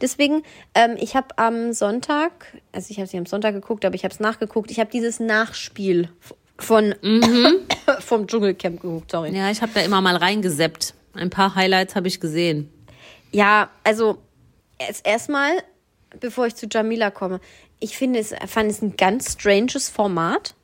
[0.00, 0.42] Deswegen,
[0.74, 4.14] ähm, ich habe am Sonntag, also ich habe sie am Sonntag geguckt, aber ich habe
[4.14, 4.70] es nachgeguckt.
[4.70, 6.08] Ich habe dieses Nachspiel
[6.56, 6.94] von
[8.00, 9.36] vom Dschungelcamp geguckt, sorry.
[9.36, 10.94] Ja, ich habe da immer mal reingeseppt.
[11.14, 12.70] Ein paar Highlights habe ich gesehen.
[13.30, 14.18] Ja, also
[14.78, 15.50] erst erstmal,
[16.20, 17.40] bevor ich zu Jamila komme,
[17.80, 20.54] ich finde es, fand es ein ganz stranges Format.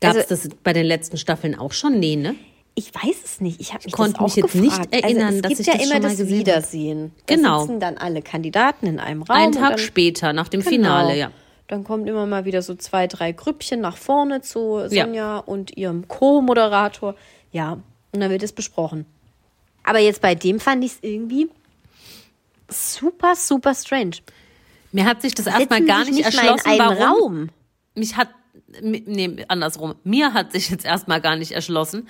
[0.00, 1.98] Gab es Also- das bei den letzten Staffeln auch schon?
[1.98, 2.34] Nee, ne?
[2.74, 3.60] Ich weiß es nicht.
[3.60, 4.92] Ich habe mich konnte mich jetzt gefragt.
[4.92, 6.38] nicht erinnern, also, dass ich ja das immer schon mal das gesehen.
[6.38, 7.12] Wiedersehen.
[7.26, 7.60] Da Genau.
[7.62, 9.36] sitzen dann alle Kandidaten in einem Raum.
[9.36, 10.70] Ein und Tag dann, später, nach dem Genau.
[10.70, 11.32] Finale, ja.
[11.66, 15.04] Dann kommt immer mal wieder so zwei, drei Grüppchen nach vorne zu Ja.
[15.04, 17.14] Sonja und ihrem Co-Moderator.
[17.50, 17.72] Ja,
[18.12, 19.06] und dann wird es besprochen.
[19.82, 21.48] Aber jetzt bei dem fand ich es irgendwie
[22.70, 24.16] super, super strange.
[24.92, 27.22] Mir hat sich das erstmal gar nicht, nicht mal erschlossen, in einem warum.
[27.22, 27.48] Raum.
[27.94, 28.28] Mich hat,
[28.82, 29.94] nee, andersrum.
[30.04, 32.08] Mir hat sich jetzt erstmal gar nicht erschlossen,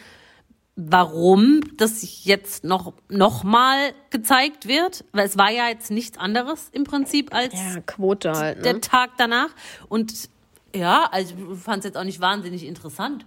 [0.77, 5.05] warum das jetzt noch, noch mal gezeigt wird.
[5.13, 8.65] Weil es war ja jetzt nichts anderes im Prinzip als Ja, Quote halt.
[8.65, 8.81] der Ne?
[8.81, 9.49] Tag danach.
[9.89, 10.29] Und
[10.75, 13.27] ja, also ich fand es jetzt auch nicht wahnsinnig interessant.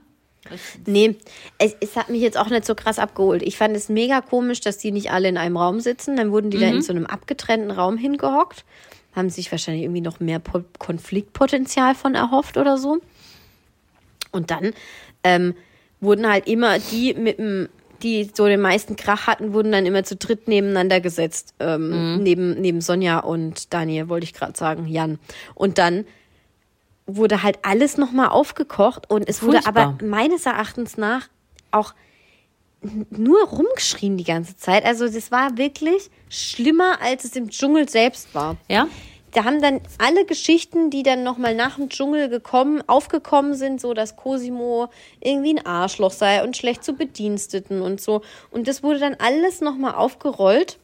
[0.87, 1.17] Nee,
[1.59, 3.43] es, es hat mich jetzt auch nicht so krass abgeholt.
[3.43, 6.15] Ich fand es mega komisch, dass die nicht alle in einem Raum sitzen.
[6.15, 8.65] Dann wurden die da in so einem abgetrennten Raum hingehockt.
[9.15, 13.01] Haben sich wahrscheinlich irgendwie noch mehr Po- Konfliktpotenzial von erhofft oder so.
[14.31, 14.73] Und dann
[15.23, 15.55] ähm,
[15.99, 17.69] wurden halt immer die mit dem,
[18.01, 21.53] die so den meisten Krach hatten, wurden dann immer zu dritt nebeneinander gesetzt.
[21.59, 25.19] Ähm, neben, neben Sonja und Daniel, wollte ich gerade sagen, Jan.
[25.53, 26.05] Und dann
[27.05, 29.97] wurde halt alles nochmal aufgekocht und es wurde Furchtbar.
[29.97, 31.27] aber meines Erachtens nach
[31.71, 31.93] auch
[33.09, 34.85] nur rumgeschrien die ganze Zeit.
[34.85, 38.57] Also das war wirklich schlimmer, als es im Dschungel selbst war.
[38.67, 38.87] Ja?
[39.33, 43.93] Da haben dann alle Geschichten, die dann nochmal nach dem Dschungel gekommen, aufgekommen sind, so
[43.93, 44.89] dass Cosimo
[45.21, 48.21] irgendwie ein Arschloch sei und schlecht zu Bediensteten und so.
[48.51, 50.77] Und das wurde dann alles nochmal aufgerollt.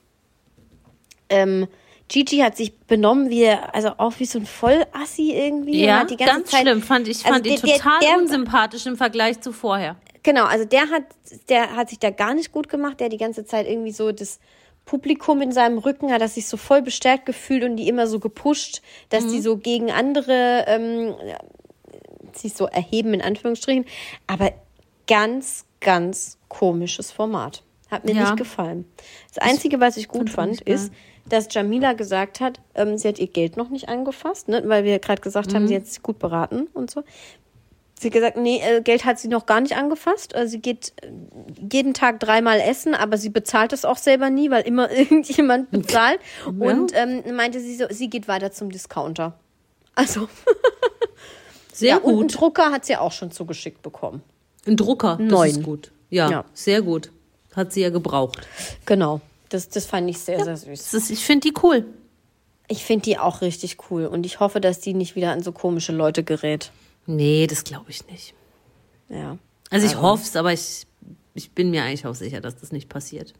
[1.29, 1.67] Ähm,
[2.09, 5.83] Gigi hat sich benommen wie, also auch wie so ein Vollassi irgendwie.
[5.83, 6.81] Ja, die ganze ganz Zeit, schlimm.
[6.81, 9.97] Fand ich, also fand der- ihn der- total der- unsympathisch im Vergleich zu vorher.
[10.23, 11.03] Genau, also der hat,
[11.49, 12.99] der hat sich da gar nicht gut gemacht.
[13.01, 14.39] Der die ganze Zeit irgendwie so das
[14.87, 18.19] Publikum in seinem Rücken hat er sich so voll bestärkt gefühlt und die immer so
[18.19, 19.29] gepusht, dass Mhm.
[19.33, 21.13] die so gegen andere ähm,
[22.33, 23.85] sich so erheben in Anführungsstrichen.
[24.25, 24.51] Aber
[25.07, 27.63] ganz, ganz komisches Format.
[27.91, 28.21] Hat mir Ja.
[28.21, 28.85] nicht gefallen.
[29.33, 30.91] Das Einzige, was ich gut fand ist,
[31.29, 34.61] dass Jamila gesagt hat, ähm, sie hat ihr Geld noch nicht angefasst, ne?
[34.65, 35.55] weil wir gerade gesagt Mhm.
[35.55, 37.03] haben, sie hat sich gut beraten und so.
[37.99, 40.35] Sie hat gesagt, nee, äh, Geld hat sie noch gar nicht angefasst.
[40.35, 41.07] Äh, sie geht äh,
[41.71, 46.19] jeden Tag dreimal essen, aber sie bezahlt es auch selber nie, weil immer irgendjemand bezahlt.
[46.45, 49.33] Und ähm, meinte sie so, sie geht weiter zum Discounter.
[49.95, 50.29] Also,
[51.73, 52.39] Sehr ja, und einen gut.
[52.39, 54.21] Drucker hat sie auch schon zugeschickt bekommen.
[54.65, 55.49] Ein Drucker, das Neun.
[55.49, 55.91] ist gut.
[56.09, 56.45] Ja, Ja.
[56.53, 57.11] sehr gut.
[57.55, 58.47] Hat sie ja gebraucht.
[58.85, 59.21] Genau.
[59.49, 60.91] Das, das fand ich sehr, sehr süß.
[60.91, 61.85] Das ist, ich finde die cool.
[62.67, 65.51] Ich finde die auch richtig cool und ich hoffe, dass die nicht wieder an so
[65.51, 66.71] komische Leute gerät.
[67.07, 68.35] Nee, das glaube ich nicht.
[69.09, 69.37] Ja.
[69.69, 70.85] Also ich hoffe es, aber ich,
[71.33, 73.33] ich bin mir eigentlich auch sicher, dass das nicht passiert.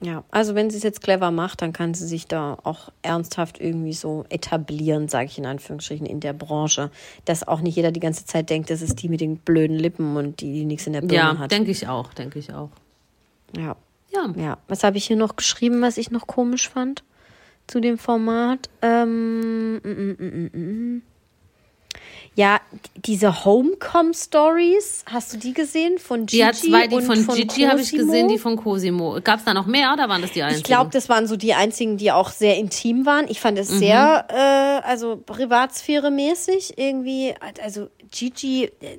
[0.00, 3.60] Ja, also wenn sie es jetzt clever macht, dann kann sie sich da auch ernsthaft
[3.60, 6.90] irgendwie so etablieren, sage ich in Anführungsstrichen, in der Branche.
[7.24, 10.16] Dass auch nicht jeder die ganze Zeit denkt, das ist die mit den blöden Lippen
[10.16, 11.52] und die, die nichts in der Birne Ja, hat.
[11.52, 12.70] denke ich auch, denke ich auch.
[13.56, 13.76] Ja.
[14.12, 14.32] Ja.
[14.36, 14.58] ja.
[14.68, 17.02] Was habe ich hier noch geschrieben, was ich noch komisch fand
[17.66, 18.68] zu dem Format?
[18.82, 21.02] Ähm, mm, mm, mm, mm, mm.
[22.36, 22.60] Ja,
[22.96, 26.42] diese Homecom-Stories, hast du die gesehen von Gigi?
[26.42, 29.20] Hat zwei, die und von, Gigi habe ich gesehen, die von Cosimo.
[29.22, 30.58] Gab es da noch mehr oder waren das die einzigen?
[30.60, 33.26] Ich glaube, das waren so die einzigen, die auch sehr intim waren.
[33.28, 33.78] Ich fand es Mhm.
[33.78, 37.34] sehr, äh, also Privatsphäre-mäßig irgendwie.
[37.62, 38.98] Also Gigi äh,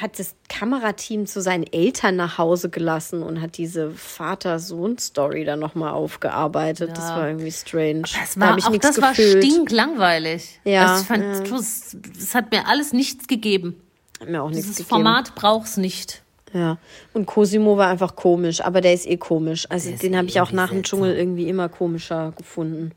[0.00, 5.92] hat das Kamerateam zu seinen Eltern nach Hause gelassen und hat diese Vater-Sohn-Story dann nochmal
[5.92, 6.90] aufgearbeitet.
[6.94, 8.02] Das war irgendwie strange.
[8.02, 9.44] das Da war, hab ich auch das war gefühlt.
[9.44, 10.60] stinklangweilig.
[10.64, 13.80] Ja, Also ich fand, das, das hat mir alles nichts gegeben.
[14.20, 14.88] Hat mir auch nichts Dieses gegeben.
[14.90, 16.22] Format braucht's nicht.
[16.52, 16.78] Ja.
[17.12, 19.66] Und Cosimo war einfach komisch, aber der ist eh komisch.
[19.70, 20.82] Also Der den habe ich auch nach dem.
[20.84, 22.92] Dschungel irgendwie immer komischer gefunden.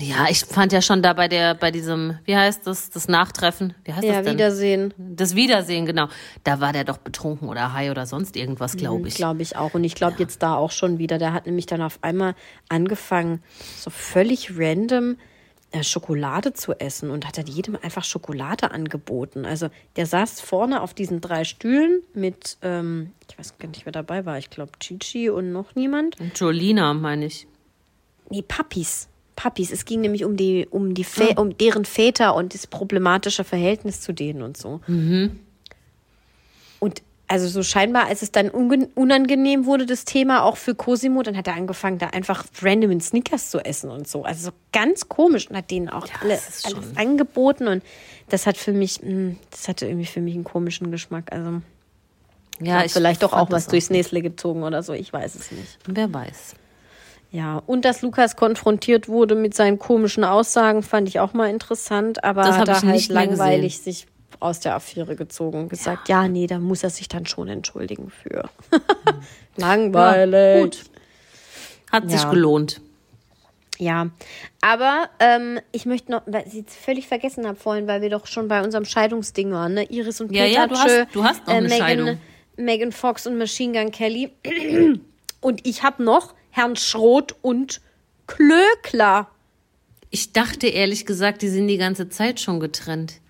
[0.00, 3.74] Ja, ich fand ja schon da bei der, bei diesem, wie heißt das, das Nachtreffen?
[3.84, 4.34] Wie heißt Ja, das denn?
[4.34, 4.94] Wiedersehen.
[4.96, 6.08] Das Wiedersehen, genau.
[6.44, 9.16] Da war der doch betrunken oder high oder sonst irgendwas, glaube ich.
[9.16, 9.74] Glaube ich auch.
[9.74, 11.18] Und ich glaube jetzt da auch schon wieder.
[11.18, 12.34] Der hat nämlich dann auf einmal
[12.68, 13.42] angefangen,
[13.76, 15.16] so völlig random
[15.70, 19.44] äh, Schokolade zu essen und hat dann jedem einfach Schokolade angeboten.
[19.44, 23.92] Also der saß vorne auf diesen drei Stühlen mit, ähm, ich weiß gar nicht, wer
[23.92, 24.38] dabei war.
[24.38, 26.18] Ich glaube Gigi und noch niemand.
[26.20, 27.46] Und Jolina, meine ich.
[28.30, 29.07] Nee, Papis.
[29.38, 29.70] Papis.
[29.70, 34.00] Es ging nämlich um die, um die, Vä um deren Väter und das problematische Verhältnis
[34.00, 34.80] zu denen und so.
[36.80, 41.36] Und also so scheinbar, als es dann unangenehm wurde, das Thema auch für Cosimo, dann
[41.36, 44.24] hat er angefangen, da einfach random in Snickers zu essen und so.
[44.24, 47.84] Also so ganz komisch und hat denen auch alle, das ist alles angeboten und
[48.30, 51.30] das hat für mich, mh, das hatte irgendwie für mich einen komischen Geschmack.
[51.30, 51.62] Also
[52.60, 55.78] Ja, hat vielleicht doch auch was durchs Näsle gezogen oder so, ich weiß es nicht.
[55.86, 56.56] Wer weiß.
[57.30, 62.24] Ja, und dass Lukas konfrontiert wurde mit seinen komischen Aussagen, fand ich auch mal interessant,
[62.24, 64.06] aber Das er ich halt langweilig sich
[64.40, 66.26] aus der Affäre gezogen und gesagt, ja.
[66.28, 68.48] nee, da muss er sich dann schon entschuldigen für.
[69.56, 70.62] langweilig.
[70.62, 70.84] Gut.
[71.92, 72.30] Hat sich Ja.
[72.30, 72.80] gelohnt.
[73.80, 74.08] Ja,
[74.60, 78.26] aber ähm, ich möchte noch, weil ich es völlig vergessen habe vorhin, weil wir doch
[78.26, 79.84] schon bei unserem Scheidungsding waren, ne?
[79.84, 82.18] Iris und Ja, Peter ja, du hast- du hast noch eine Megan, Scheidung.
[82.56, 84.32] Megan Fox und Machine Gun Kelly.
[85.40, 87.80] Und ich habe noch Herrn Schroth und
[88.26, 89.28] Klöckler.
[90.10, 93.20] Ich dachte ehrlich gesagt, die sind die ganze Zeit schon getrennt.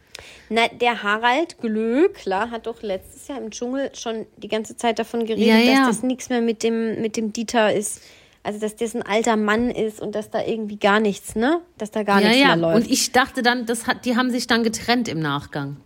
[0.48, 5.26] Na, der Harald Glöckler hat doch letztes Jahr im Dschungel schon die ganze Zeit davon
[5.26, 5.86] geredet, Ja, ja.
[5.86, 8.00] dass das nichts mehr mit dem, mit dem Dieter ist.
[8.42, 11.60] Also, dass das ein alter Mann ist und dass da irgendwie gar nichts, ne?
[11.76, 12.76] Dass da gar ja, nichts mehr läuft.
[12.76, 15.76] Und ich dachte dann, das hat, die haben sich dann getrennt im Nachgang.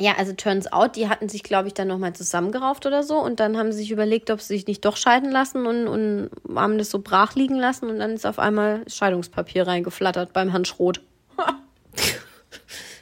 [0.00, 3.40] Ja, also turns out, die hatten sich, glaube ich, dann nochmal zusammengerauft oder so und
[3.40, 6.78] dann haben sie sich überlegt, ob sie sich nicht doch scheiden lassen und, und haben
[6.78, 11.00] das so brach liegen lassen und dann ist auf einmal Scheidungspapier reingeflattert beim Herrn Schroth.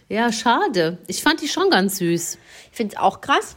[0.09, 0.99] Ja, schade.
[1.09, 2.39] Ich fand die schon ganz süß.
[2.71, 3.57] Ich finde es auch krass.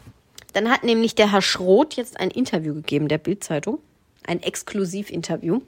[0.54, 3.80] Dann hat nämlich der Herr Schroth jetzt ein Interview gegeben, der Bildzeitung.
[4.26, 5.62] Ein Exklusivinterview.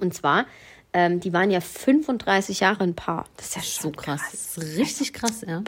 [0.00, 0.46] Und zwar,
[0.92, 3.26] ähm, die waren ja 35 Jahre ein Paar.
[3.36, 4.20] Das ist ja So schon krass.
[4.30, 5.62] Das ist richtig krass, ja.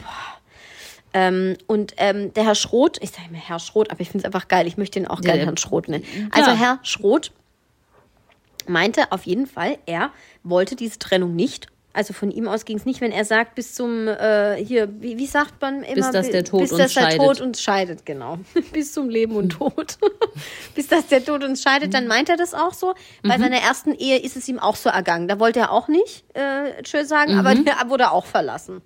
[1.13, 4.33] Ähm, und ähm, der Herr Schroth, ich sage immer Herr Schroth, aber ich finde es
[4.33, 4.67] einfach geil.
[4.67, 6.05] Ich möchte ihn auch gerne der- Herrn Schroth nennen.
[6.31, 6.55] Also Ja.
[6.55, 7.31] Herr Schroth
[8.67, 10.11] meinte auf jeden Fall, er
[10.43, 11.67] wollte diese Trennung nicht.
[11.93, 15.17] Also von ihm aus ging es nicht, wenn er sagt, bis zum, äh, hier, wie,
[15.17, 15.95] wie sagt man immer?
[15.95, 17.17] Bis dass der Tod bis uns dass der scheidet.
[17.19, 18.37] Tod uns scheidet, genau.
[18.71, 19.97] bis zum Leben und Tod.
[20.75, 22.93] bis dass der Tod uns scheidet, dann meint er das auch so.
[23.23, 25.27] Bei seiner ersten Ehe ist es ihm auch so ergangen.
[25.27, 28.81] Da wollte er auch nicht äh, tschüss sagen, aber der wurde auch verlassen.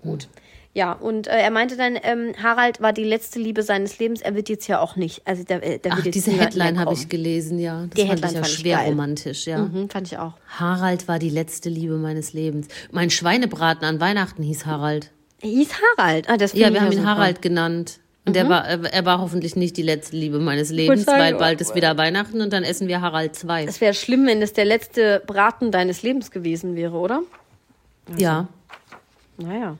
[0.00, 0.28] Gut.
[0.76, 4.20] Ja, und äh, er meinte dann, ähm, Harald war die letzte Liebe seines Lebens.
[4.20, 5.22] Er wird jetzt ja auch nicht.
[5.24, 7.82] Also der, der Ach, wird jetzt diese Headline habe ich gelesen, ja.
[7.86, 8.88] Das Die fand Headline ich ja fand ich schwer geil.
[8.88, 9.58] romantisch, ja.
[9.58, 10.32] Mhm, fand ich auch.
[10.58, 12.66] Harald war die letzte Liebe meines Lebens.
[12.90, 15.12] Mein Schweinebraten an Weihnachten hieß Harald.
[15.42, 16.28] Er hieß Harald.
[16.28, 17.06] Ah, das Ja, wir ich haben ihn.
[17.06, 18.00] Harald genannt.
[18.26, 21.34] Und er, war, er er war hoffentlich nicht die letzte Liebe meines Lebens, sagen, weil
[21.34, 23.64] bald ist wieder Weihnachten und dann essen wir Harald 2.
[23.64, 27.22] Es wäre schlimm, wenn es der letzte Braten deines Lebens gewesen wäre, oder?
[28.16, 28.48] Ja,
[29.36, 29.76] Naja.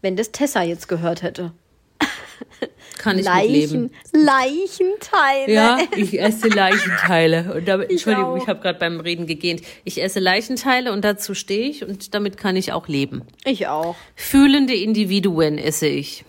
[0.00, 1.52] Wenn das Tessa jetzt gehört hätte.
[2.98, 3.90] kann ich Leichen, mitleben.
[4.12, 5.52] Leichenteile.
[5.52, 7.54] Ja, ich esse Leichenteile.
[7.54, 8.36] Und damit, Entschuldigung, auch.
[8.36, 9.62] ich habe gerade beim Reden gegähnt.
[9.84, 13.22] Ich esse Leichenteile und dazu stehe ich und damit kann ich auch leben.
[13.44, 13.96] Ich auch.
[14.14, 16.24] Fühlende Individuen esse ich.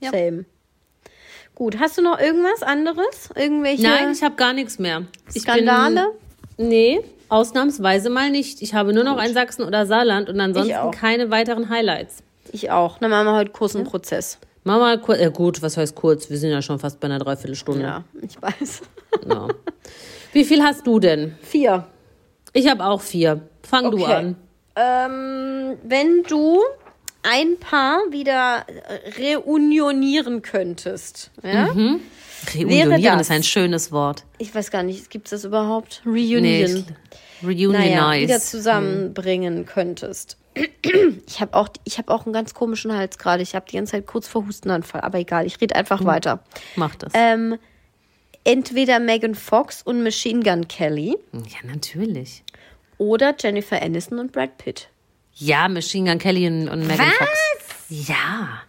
[0.00, 0.10] Ja.
[0.10, 0.44] Same.
[1.54, 3.30] Gut, hast du noch irgendwas anderes?
[3.34, 5.06] Irgendwelche Nein, ich habe gar nichts mehr.
[5.34, 6.12] Ich Skandale?
[6.56, 8.62] Bin, nee, ausnahmsweise mal nicht.
[8.62, 12.22] Ich habe nur noch ein Sachsen oder Saarland und ansonsten keine weiteren Highlights.
[12.52, 12.98] Ich auch.
[12.98, 14.38] Dann machen wir heute kurz einen Prozess.
[14.64, 16.28] Mach mal kurz, äh, gut, was heißt kurz?
[16.30, 17.82] Wir sind ja schon fast bei einer Dreiviertelstunde.
[17.82, 18.82] Ja, ich weiß.
[19.28, 19.48] Ja.
[20.32, 21.36] Wie viel hast du denn?
[21.42, 21.86] Vier.
[22.52, 23.40] Ich habe auch vier.
[23.62, 24.12] Fang du Okay.
[24.12, 24.36] an.
[24.76, 26.60] Ähm, wenn du
[27.22, 31.66] ein Paar wieder äh, reunionieren könntest, ja?
[32.54, 33.22] Reunionieren das?
[33.22, 34.24] ist ein schönes Wort.
[34.38, 36.02] Ich weiß gar nicht, gibt es das überhaupt?
[36.06, 36.42] Reunion.
[36.42, 36.84] Nee,
[37.42, 37.78] Reunionize.
[37.78, 40.36] naja, wieder zusammenbringen könntest.
[41.26, 43.42] Ich habe auch, ich hab auch einen ganz komischen Hals gerade.
[43.42, 46.42] Ich habe die ganze Zeit kurz vor Hustenanfall, aber egal, ich rede einfach weiter.
[46.76, 47.12] Mach das.
[47.14, 47.58] Ähm,
[48.44, 52.42] entweder Megan Fox und Machine Gun Kelly ja, natürlich.
[52.96, 54.88] oder Jennifer Aniston und Brad Pitt.
[55.34, 57.16] Ja, Machine Gun Kelly und, und Megan Was?
[57.16, 57.84] Fox.
[57.88, 58.62] Ja.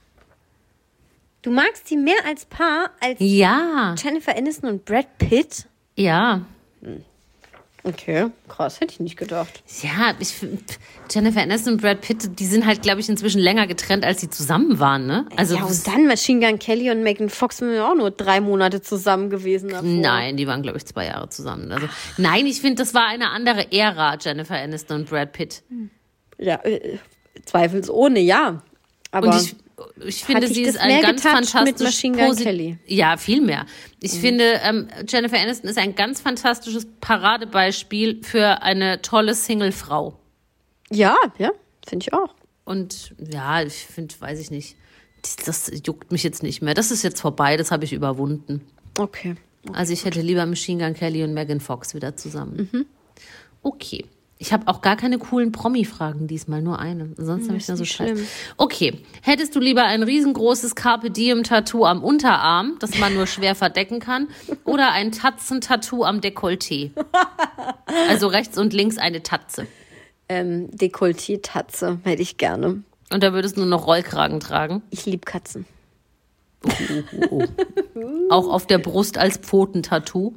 [1.42, 3.96] Du magst sie mehr als Paar als Ja.
[3.98, 5.66] Jennifer Aniston und Brad Pitt?
[5.96, 6.42] Ja.
[7.84, 9.64] Okay, krass, hätte ich nicht gedacht.
[9.82, 10.36] Ja, ich
[11.10, 14.30] Jennifer Aniston und Brad Pitt, die sind halt, glaube ich, inzwischen länger getrennt, als sie
[14.30, 15.26] zusammen waren, ne?
[15.38, 18.42] Also, ja, und dann Machine Gun Kelly und Megan Fox sind ja auch nur drei
[18.42, 19.70] Monate zusammen gewesen.
[19.70, 19.88] Davor.
[19.88, 21.72] Nein, die waren, glaube ich, zwei Jahre zusammen.
[21.72, 25.64] Also, nein, ich finde, das war eine andere Ära, Jennifer Aniston und Brad Pitt.
[26.38, 26.98] Ja, äh,
[27.46, 28.62] zweifelsohne, ja.
[29.12, 29.56] Aber Und ich,
[30.06, 32.72] ich finde, dich sie ist ein ganz getoucht mit fantastisch Machine Gun posi- Kelly?
[32.74, 32.80] Mhm.
[32.88, 33.66] Ja, viel mehr.
[34.02, 40.18] Ich finde, ähm, Jennifer Aniston ist ein ganz fantastisches Paradebeispiel für eine tolle Singlefrau.
[40.92, 41.52] ja, ja,
[41.88, 42.34] finde ich auch.
[42.66, 44.76] Und ja, ich finde, weiß ich nicht.
[45.46, 46.74] Das, juckt mich jetzt nicht mehr.
[46.74, 48.62] Das ist jetzt vorbei, das habe ich überwunden.
[48.98, 49.36] Okay.
[49.74, 52.70] Also ich hätte lieber Machine Gun Kelly und Megan Fox wieder zusammen.
[52.72, 52.86] Mhm.
[53.62, 54.06] Okay.
[54.42, 57.10] Ich habe auch gar keine coolen Promi-Fragen diesmal, nur eine.
[57.18, 58.12] Sonst habe ich da so nicht Scheiß.
[58.12, 58.28] schlimm.
[58.56, 59.02] Okay.
[59.22, 64.30] Hättest du lieber ein riesengroßes Carpe Diem-Tattoo am Unterarm, das man nur schwer verdecken kann,
[64.64, 66.92] oder ein Tatzen-Tattoo am Dekolleté?
[68.08, 69.66] Also rechts und links eine Tatze.
[70.30, 72.84] Ähm, Dekolleté-Tatze hätte ich gerne.
[73.12, 74.84] Und da würdest du nur noch Rollkragen tragen.
[74.92, 75.66] Ich liebe Katzen.
[78.30, 80.34] Auch auf der Brust als Pfotentattoo.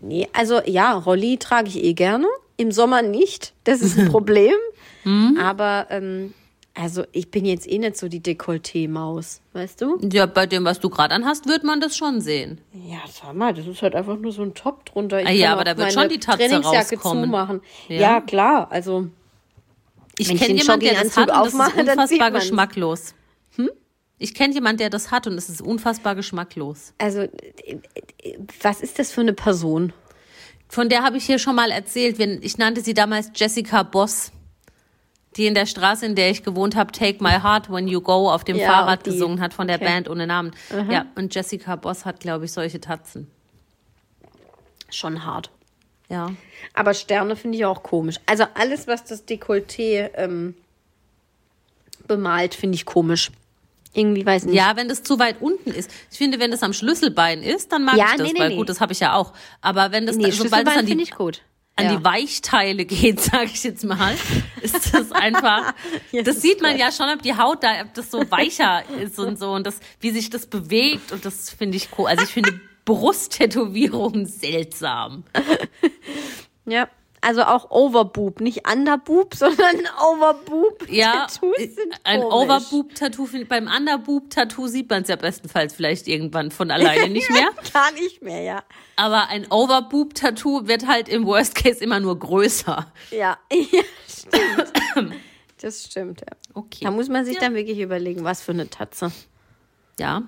[0.00, 2.26] Nee, also ja, Rolli trage ich eh gerne.
[2.56, 3.52] Im Sommer nicht.
[3.64, 4.54] Das ist ein Problem.
[5.40, 6.34] Aber ähm,
[6.74, 9.98] also ich bin jetzt eh nicht so die Dekolleté-Maus, weißt du?
[10.12, 12.60] Ja, bei dem, was du gerade anhast, wird man das schon sehen.
[12.72, 15.20] Ja, sag mal, das ist halt einfach nur so ein Top drunter.
[15.22, 17.24] Ich Ah ja, aber da wird schon die Tatze Trainingsjacke rauskommen.
[17.24, 17.60] zumachen.
[17.88, 18.00] Ja.
[18.00, 18.20] Ja.
[18.20, 19.06] klar, also
[20.18, 23.14] Ich kenne den jemanden, der das hat und das ist unfassbar geschmacklos.
[24.18, 26.94] Ich kenne jemanden, der das hat und es ist unfassbar geschmacklos.
[26.96, 27.28] also äh,
[28.22, 29.92] äh, was ist das für eine Person?
[30.68, 32.18] Von der habe ich hier schon mal erzählt.
[32.20, 34.32] Ich nannte sie damals Jessica Boss,
[35.36, 38.30] die in der Straße, in der ich gewohnt habe, Take My Heart When You Go
[38.30, 39.10] auf dem Ja, Fahrrad die.
[39.10, 39.84] gesungen hat von der Okay.
[39.84, 40.52] Band ohne Namen.
[40.90, 43.30] Ja, und Jessica Boss hat, glaube ich, solche Tatzen.
[44.90, 45.50] Schon hart.
[46.08, 46.30] Ja.
[46.74, 48.16] Aber Sterne finde ich auch komisch.
[48.26, 50.54] Also alles, was das Dekolleté ähm,
[52.06, 53.30] bemalt, finde ich komisch.
[53.96, 54.56] Irgendwie weiß ich nicht.
[54.56, 55.90] Ja, wenn das zu weit unten ist.
[56.10, 58.48] Ich finde, wenn das am Schlüsselbein ist, dann mag Ja, ich das, nee, nee, weil
[58.50, 58.56] nee.
[58.56, 59.32] gut, das habe ich ja auch.
[59.62, 61.12] Aber wenn das nee, sobald es Schlüsselbein an finde die,
[61.76, 61.96] an ja.
[61.96, 64.14] die Weichteile geht, sage ich jetzt mal,
[64.60, 65.72] ist das einfach.
[66.12, 69.18] Jesus das sieht man ja schon, ob die Haut da, ob das so weicher ist
[69.18, 72.06] und so und das, wie sich das bewegt und das finde ich cool.
[72.06, 75.24] Also ich finde Brusttätowierungen seltsam.
[76.66, 76.88] Ja,
[77.26, 80.88] also auch Overboob, nicht Underboob, sondern Overboob.
[80.88, 81.26] Ja,
[82.04, 82.22] ein.
[82.22, 87.50] Overboob-Tattoo, beim Underboob-Tattoo sieht man es ja bestenfalls vielleicht irgendwann von alleine nicht mehr.
[87.72, 88.62] Gar nicht mehr, ja.
[88.94, 92.86] Aber ein Overboob-Tattoo wird halt im Worst Case immer nur größer.
[93.10, 95.12] Ja, ja stimmt.
[95.62, 96.36] Das stimmt, ja.
[96.52, 96.84] Okay.
[96.84, 99.10] Da muss man sich dann wirklich überlegen, was für eine Tatze.
[99.98, 100.22] ja.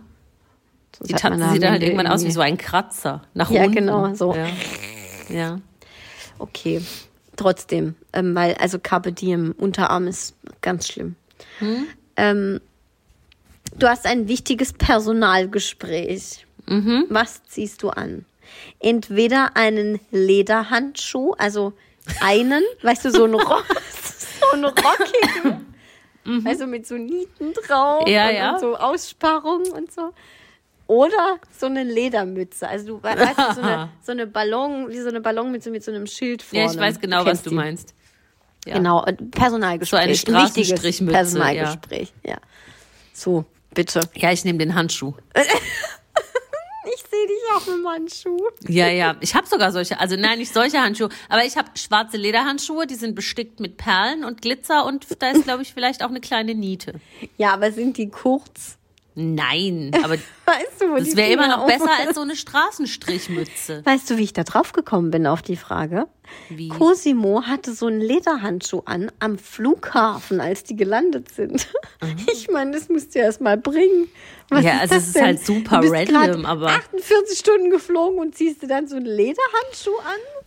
[0.97, 3.23] Sonst Die Tatze sieht halt Ende irgendwann aus wie so ein Kratzer.
[3.35, 3.75] Nach Ja, unten.
[3.75, 4.35] genau, so.
[4.35, 4.49] Ja.
[5.29, 5.61] ja.
[6.39, 6.83] Okay,
[7.37, 11.17] trotzdem, ähm, weil also Carpe Diem, Unterarm ist ganz schlimm.
[11.59, 11.87] Hm?
[12.17, 12.61] Ähm,
[13.77, 16.47] du hast ein wichtiges Personalgespräch.
[16.67, 17.07] Mhm.
[17.09, 18.25] Was ziehst du an?
[18.81, 21.73] Entweder einen Lederhandschuh, also
[22.21, 23.67] einen, weißt du, so einen, Rock,
[24.41, 25.67] so einen rockigen,
[26.47, 28.13] also mit so Nieten drauf Mhm.
[28.13, 28.53] Ja, und, ja.
[28.55, 30.13] und so Aussparungen und so.
[30.89, 32.67] Oder so eine Ledermütze.
[32.69, 35.85] Also du we- weißt du, so eine, so eine Ballon, wie so eine Ballonmütze mit
[35.85, 36.65] so einem Schild vorne.
[36.65, 37.57] ja, ich weiß genau, was kennst du die.
[37.57, 37.95] meinst.
[38.67, 38.75] Ja.
[38.75, 39.91] Genau, und Personalgespräch.
[39.91, 42.39] So eine Straßenstrichmütze, Personalgespräch, ja.
[43.13, 44.01] So, bitte.
[44.15, 45.15] Ja, ich nehme den Handschuh.
[46.95, 48.39] Ich sehe dich auch mit dem Handschuh.
[48.67, 49.15] Ja, ja.
[49.21, 52.95] Ich habe sogar solche, also nein, nicht solche Handschuhe, aber ich habe schwarze Lederhandschuhe, die
[52.95, 56.55] sind bestickt mit Perlen und Glitzer und da ist, glaube ich, vielleicht auch eine kleine
[56.55, 56.95] Niete.
[57.37, 58.79] Ja, aber sind die kurz?
[59.21, 60.15] Nein, aber
[60.47, 63.83] Weißt du, das wäre immer noch besser als so eine Straßenstrichmütze.
[63.85, 66.07] Weißt du, wie ich da drauf gekommen bin auf die Frage?
[66.49, 66.69] Wie?
[66.69, 71.69] Cosimo hatte so einen Lederhandschuh an am Flughafen, als die gelandet sind.
[72.33, 74.09] Ich meine, das musst du erst mal bringen.
[74.51, 75.25] Was Ja, ist also das es ist denn?
[75.25, 80.38] halt super random, aber- 48 Stunden geflogen und ziehst du dann so einen Lederhandschuh an?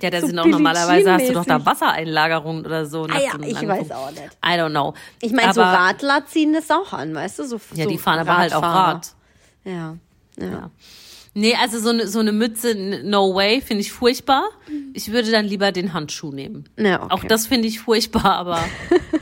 [0.00, 1.64] Ja, da So sind auch normalerweise hast du doch da.
[1.64, 3.04] Wassereinlagerungen oder so.
[3.04, 4.22] Ah ja, ich weiß auch nicht.
[4.44, 4.94] I don't know.
[5.20, 7.44] Ich meine, so Radler ziehen das auch an, weißt du?
[7.44, 8.62] So, Ja, so die fahren aber halt auch.
[8.62, 9.12] Rad.
[9.64, 9.96] Ja.
[10.38, 10.44] ja.
[10.46, 10.70] Ja.
[11.34, 12.74] Nee, also so eine, so eine Mütze,
[13.04, 14.44] no way, finde ich furchtbar.
[14.92, 16.68] Ich würde dann lieber den Handschuh nehmen.
[16.76, 17.14] Ja, okay.
[17.14, 18.58] Auch das finde ich furchtbar, aber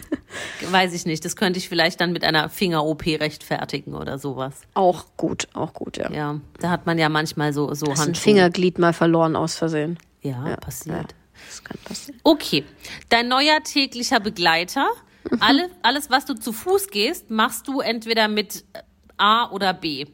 [0.70, 1.24] weiß ich nicht.
[1.24, 4.54] Das könnte ich vielleicht dann mit einer Finger-OP rechtfertigen oder sowas.
[4.74, 6.10] Auch gut, auch gut, ja.
[6.12, 8.22] Ja, da hat man ja manchmal so, so Hast ein Handschuhe.
[8.22, 9.98] Fingerglied mal verloren aus Versehen.
[10.22, 10.96] Ja, passiert.
[10.96, 11.04] Ja,
[11.48, 12.20] das kann passieren.
[12.24, 12.64] Okay,
[13.08, 14.86] dein neuer täglicher Begleiter.
[15.30, 15.38] Mhm.
[15.40, 18.64] Alle, alles, was du zu Fuß gehst, machst du entweder mit
[19.16, 20.06] A oder B.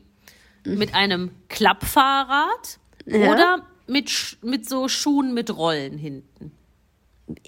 [0.65, 3.31] Mit einem Klappfahrrad Ja.
[3.33, 6.51] oder mit, mit so Schuhen mit Rollen hinten.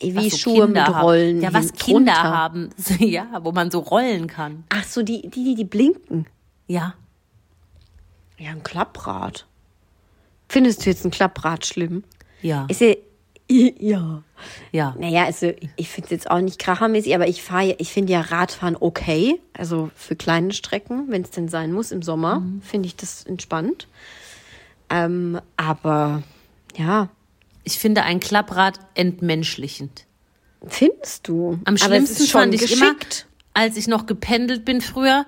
[0.01, 1.05] Wie so Schuhe Kinder mit haben.
[1.05, 1.41] Rollen.
[1.43, 2.23] Ja, was Kinder runter.
[2.23, 2.71] haben.
[2.99, 4.65] Ja, wo man so rollen kann.
[4.71, 6.27] Ach so, die, die, die, die blinken.
[6.67, 6.95] Ja.
[8.39, 9.47] Ja, ein Klapprad.
[10.49, 12.05] Findest du jetzt ein Klapprad schlimm?
[12.43, 12.67] Ja.
[12.69, 12.95] Ist ja.
[13.51, 14.23] Ja.
[14.73, 14.95] ja.
[14.99, 18.21] Naja, also ich finde es jetzt auch nicht krachermäßig, aber ich fahre, ich finde ja
[18.21, 19.41] Radfahren okay.
[19.55, 22.61] Also für kleine Strecken, wenn es denn sein muss im Sommer, Mhm.
[22.63, 23.89] finde ich das entspannt.
[24.91, 26.23] Ähm, aber
[26.77, 27.09] ja,
[27.69, 30.07] Ich finde ein Klapprad entmenschlichend.
[30.67, 31.59] findest du?
[31.67, 32.81] Am schlimmsten fand ich geschickt.
[32.81, 32.97] immer,
[33.53, 35.27] als ich noch gependelt bin früher,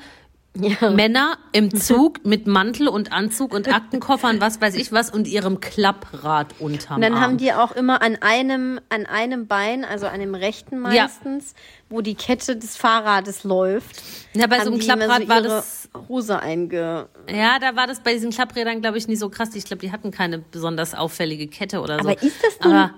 [0.57, 0.90] Ja.
[0.90, 5.61] Männer im Zug mit Mantel und Anzug und Aktenkoffern, was weiß ich was, und ihrem
[5.61, 7.20] Klapprad unterm Und dann Arm.
[7.22, 11.55] haben die auch immer an einem, an einem Bein, also an dem rechten meistens,
[11.88, 14.03] wo die Kette des Fahrrades läuft.
[14.34, 17.09] Ja, bei so einem Klapprad so war das- Hose einge.
[17.32, 19.55] Ja, da war das bei diesen Klapprädern, glaube ich, nicht so krass.
[19.55, 22.09] Ich glaube, die hatten keine besonders auffällige Kette oder so.
[22.09, 22.94] Aber ist das nun, Aber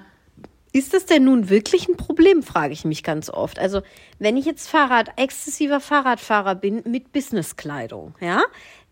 [0.73, 3.59] ist das denn nun wirklich ein Problem, frage ich mich ganz oft.
[3.59, 3.83] Also,
[4.19, 8.43] wenn ich jetzt Fahrrad, exzessiver Fahrradfahrer bin mit Businesskleidung, ja,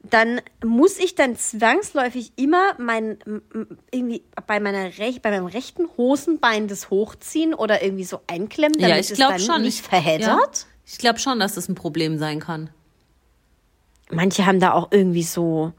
[0.02, 3.18] dann muss ich dann zwangsläufig immer mein,
[3.90, 8.88] irgendwie bei meiner Rech bei meinem rechten Hosenbein das hochziehen oder irgendwie so einklemmen, damit
[8.90, 9.62] ja, ich es dann schon.
[9.62, 10.28] nicht Ich- verheddert.
[10.28, 12.70] Ja, ich glaube schon, dass das ein Problem sein kann.
[14.10, 15.72] Manche haben da auch irgendwie so,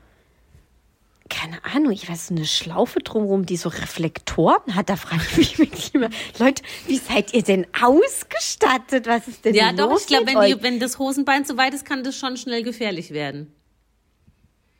[1.63, 4.89] keine Ahnung, ich weiß, so eine Schlaufe drumherum, die so Reflektoren hat.
[4.89, 6.09] Da frage ich mich wirklich immer,
[6.39, 9.07] Leute, wie seid ihr denn ausgestattet?
[9.07, 11.85] Was ist denn Ja, doch, ich glaube, wenn, die- wenn das Hosenbein zu weit ist,
[11.85, 13.53] kann das schon schnell gefährlich werden.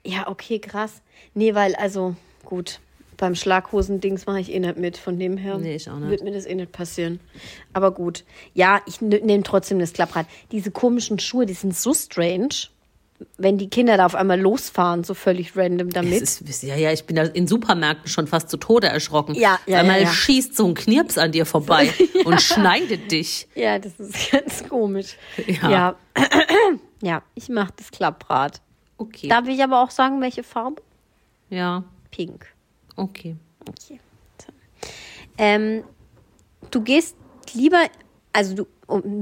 [0.05, 1.01] Ja, okay, krass.
[1.33, 2.79] Nee, weil, also, gut,
[3.17, 4.97] beim Schlaghosendings mache ich eh nicht mit.
[4.97, 6.09] Von dem her Nee, ich auch nicht.
[6.09, 7.19] wird mir das eh nicht passieren.
[7.71, 8.23] Aber gut.
[8.55, 10.25] Ja, ich nehme trotzdem das Klapprad.
[10.51, 12.49] Diese komischen Schuhe, die sind so strange.
[13.37, 16.21] Wenn die Kinder da auf einmal losfahren, so völlig random damit.
[16.21, 19.35] Ist, ja, ja, ich bin da in Supermärkten schon fast zu Tode erschrocken.
[19.35, 20.11] Ja, ja, Einmal ja, ja.
[20.11, 21.93] schießt so ein Knirps an dir vorbei
[22.25, 23.47] und schneidet dich.
[23.55, 25.17] Ja, das ist ganz komisch.
[25.47, 25.69] Ja.
[25.69, 25.95] Ja,
[27.01, 28.61] ja ich mache das Klapprad.
[28.97, 29.27] Okay.
[29.27, 30.81] Darf ich aber auch sagen, welche Farbe?
[31.49, 32.45] ja, Pink.
[32.95, 33.35] okay.
[33.67, 33.99] Okay.
[34.43, 34.51] So.
[35.37, 35.83] Ähm,
[36.71, 37.15] du gehst
[37.53, 37.87] lieber,
[38.33, 39.19] also du um,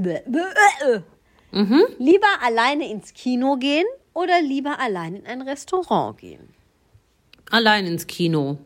[1.51, 1.81] Mhm.
[1.97, 6.49] lieber alleine ins Kino gehen oder lieber allein in ein Restaurant gehen?
[7.49, 8.57] Allein ins Kino.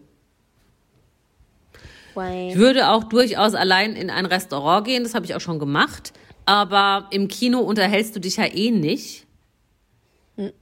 [2.16, 6.14] Ich würde auch durchaus allein in ein Restaurant gehen, das habe ich auch schon gemacht.
[6.46, 9.26] Aber im Kino unterhältst du dich ja eh nicht.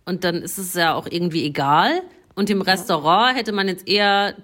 [0.06, 2.04] Und dann ist es ja auch irgendwie egal.
[2.36, 4.36] Und im Restaurant hätte man jetzt eher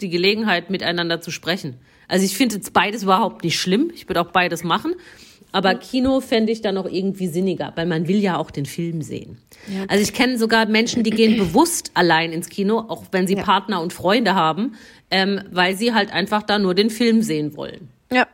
[0.00, 1.78] die Gelegenheit, miteinander zu sprechen.
[2.08, 3.90] Also ich finde jetzt beides überhaupt nicht schlimm.
[3.94, 4.94] Ich würde auch beides machen.
[5.52, 9.02] Aber Kino fände ich dann noch irgendwie sinniger, weil man will ja auch den Film
[9.02, 9.38] sehen.
[9.66, 9.84] Ja.
[9.88, 13.42] Also ich kenne sogar Menschen, die gehen bewusst allein ins Kino, auch wenn sie Ja.
[13.42, 14.74] Partner und Freunde haben,
[15.10, 17.88] ähm, weil sie halt einfach da nur den Film sehen wollen.
[18.12, 18.26] Ja.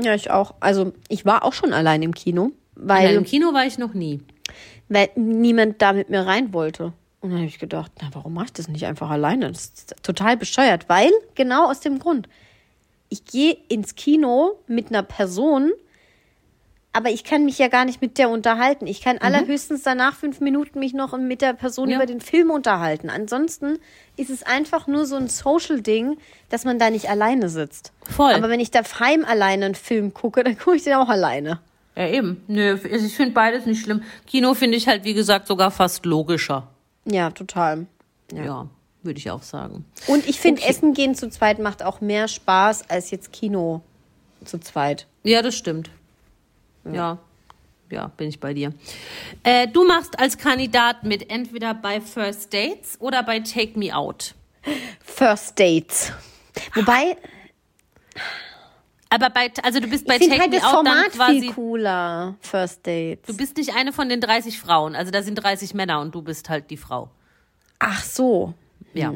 [0.00, 0.54] Ja, ich auch.
[0.60, 3.94] Also ich war auch schon allein im Kino, Weil weil, im Kino war ich noch
[3.94, 4.20] nie.
[4.88, 6.92] weil niemand da mit mir rein wollte.
[7.20, 9.48] Und dann habe ich gedacht, na, warum mache ich das nicht einfach alleine?
[9.50, 12.28] Das ist total bescheuert, weil genau aus dem Grund.
[13.08, 15.70] Ich gehe ins Kino mit einer Person,
[16.94, 18.86] aber ich kann mich ja gar nicht mit der unterhalten.
[18.86, 21.96] Ich kann allerhöchstens danach fünf Minuten mich noch mit der Person Ja.
[21.96, 23.10] über den Film unterhalten.
[23.10, 23.78] Ansonsten
[24.16, 26.16] ist es einfach nur so ein Social-Ding,
[26.48, 27.92] dass man da nicht alleine sitzt.
[28.10, 28.32] Voll.
[28.32, 31.60] Aber wenn ich daheim alleine einen Film gucke, dann gucke ich den auch alleine.
[31.96, 32.42] Ja, eben.
[32.48, 34.02] Nö, also ich finde beides nicht schlimm.
[34.26, 36.68] Kino finde ich halt, wie gesagt, sogar fast logischer.
[37.04, 37.86] Ja, total.
[38.32, 38.66] Ja,
[39.02, 39.84] würde ich auch sagen.
[40.06, 40.70] Und ich finde, Okay.
[40.70, 43.82] Essen gehen zu zweit macht auch mehr Spaß als jetzt Kino
[44.44, 45.06] zu zweit.
[45.22, 45.90] Ja, das stimmt.
[46.92, 47.18] Ja.
[47.90, 48.72] Ja, bin ich bei dir.
[49.42, 54.34] Äh, du machst als Kandidat mit entweder bei First Dates oder bei Take Me Out.
[55.04, 56.12] First Dates.
[56.74, 57.16] Wobei,
[59.10, 61.40] Aber bei, also du bist bei ich Take halt Me das Out dann Format quasi.
[61.40, 62.34] viel cooler.
[62.40, 63.26] First Dates.
[63.26, 64.96] Du bist nicht eine von den 30 Frauen.
[64.96, 67.10] Also da sind 30 Männer und du bist halt die Frau.
[67.78, 68.54] Ach so.
[68.94, 69.12] Ja.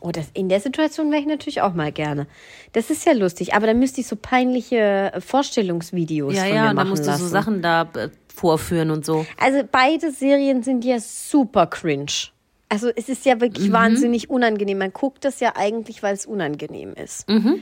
[0.00, 2.26] Oh, das, in der Situation wäre ich natürlich auch mal gerne.
[2.72, 6.54] Das ist ja lustig, aber dann müsste ich so peinliche äh, Vorstellungsvideos Ja, von ja,
[6.54, 7.22] mir und dann machen musst du lassen.
[7.24, 9.26] so Sachen da äh, vorführen und so.
[9.40, 12.06] Also beide Serien sind ja super cringe.
[12.68, 13.72] Also es ist ja wirklich Mhm.
[13.72, 14.78] wahnsinnig unangenehm.
[14.78, 17.28] Man guckt das ja eigentlich, weil es unangenehm ist.
[17.28, 17.60] Mhm.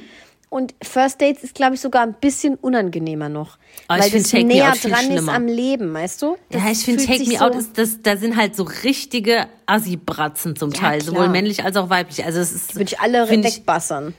[0.48, 3.58] Und First Dates ist, glaube ich, sogar ein bisschen unangenehmer noch.
[3.82, 6.36] Ich weil das Take Me näher Out dran ist am Leben, weißt du?
[6.50, 9.48] Das ja, ich finde Take Me Out so- ist das, da sind halt so richtige
[9.66, 11.14] Assi-Bratzen zum Teil, klar.
[11.14, 12.24] sowohl männlich als auch weiblich.
[12.24, 14.14] Also es ist, Würde ich alle wegbassern.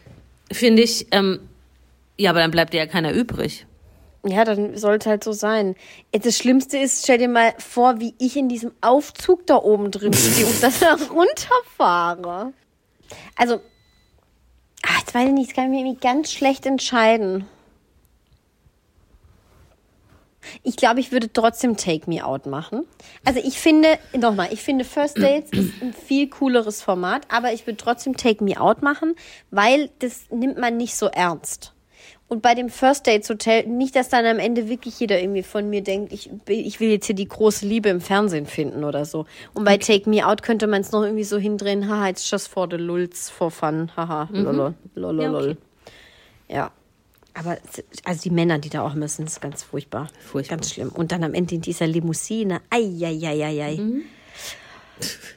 [0.51, 1.39] finde ich, ähm,
[2.17, 3.65] ja, aber dann bleibt dir ja keiner übrig.
[4.25, 5.75] Ja, dann sollte halt so sein.
[6.11, 10.11] Das Schlimmste ist, stell dir mal vor, wie ich in diesem Aufzug da oben drin
[10.13, 12.51] stehe und das da runterfahre.
[13.35, 13.61] Also,
[15.07, 17.45] jetzt weiß ich nicht, das kann ich mir irgendwie ganz schlecht entscheiden.
[20.63, 22.85] Ich glaube, ich würde trotzdem Take Me Out machen.
[23.25, 27.67] Also ich finde, nochmal, ich finde First Dates ist ein viel cooleres Format, aber ich
[27.67, 29.15] würde trotzdem Take Me Out machen,
[29.51, 31.73] weil das nimmt man nicht so ernst.
[32.29, 35.69] Und bei dem First Dates Hotel, nicht, dass dann am Ende wirklich jeder irgendwie von
[35.69, 39.05] mir denkt, ich, will- ich will jetzt hier die große Liebe im Fernsehen finden oder
[39.05, 39.25] so.
[39.53, 42.49] Und bei Take Me Out könnte man es noch irgendwie so hindrehen, haha, it's just
[42.49, 45.23] for the lulz, for fun, haha, lolol, lolol.
[45.23, 45.57] Ja, okay.
[46.49, 46.71] Ja.
[47.33, 47.57] Aber
[48.03, 50.09] also die Männer, die da auch müssen, ist ganz furchtbar.
[50.25, 50.57] Furchtbar.
[50.57, 50.89] Ganz schlimm.
[50.89, 52.61] Und dann am Ende in dieser Limousine.
[52.71, 53.77] Eieieiei.
[53.79, 54.01] Mhm.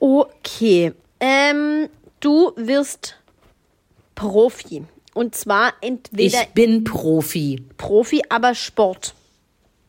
[0.01, 0.93] Okay.
[1.20, 1.88] Ähm,
[2.20, 3.16] du wirst
[4.14, 4.84] Profi.
[5.14, 7.62] Und zwar entweder Ich bin Profi.
[7.76, 9.14] Profi, aber Sport.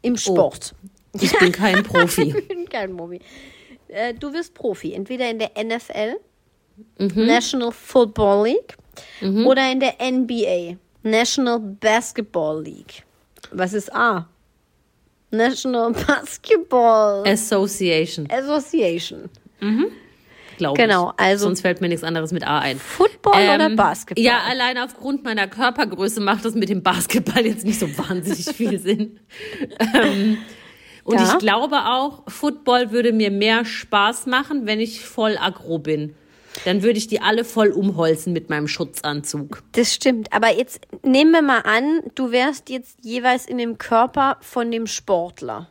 [0.02, 0.74] Im Sport.
[1.20, 2.34] Ich bin kein Profi.
[2.38, 3.20] Ich bin kein Profi.
[3.88, 4.94] Äh, du wirst Profi.
[4.94, 6.18] Entweder in der NFL,
[6.98, 7.28] Mhm.
[7.28, 8.76] National Football League,
[9.46, 13.04] oder in der NBA, National Basketball League.
[13.52, 14.28] Was ist A?
[15.30, 19.30] National Basketball Association, Association.
[20.58, 21.20] Glaube Genau, ich.
[21.24, 22.80] also- Sonst fällt mir nichts anderes mit A ein.
[22.80, 24.24] Football oder Ähm, Basketball?
[24.24, 28.80] Ja, allein aufgrund meiner Körpergröße macht das mit dem Basketball jetzt nicht so wahnsinnig viel
[28.80, 29.20] Sinn.
[29.94, 30.38] ähm,
[31.04, 31.32] und Ja.
[31.34, 36.16] ich glaube auch, Football würde mir mehr Spaß machen, wenn ich voll aggro bin.
[36.66, 39.64] Dann würde ich die alle voll umholzen mit meinem Schutzanzug.
[39.72, 40.34] Das stimmt.
[40.34, 44.86] Aber jetzt nehmen wir mal an, du wärst jetzt jeweils in dem Körper von dem
[44.86, 45.70] Sportler.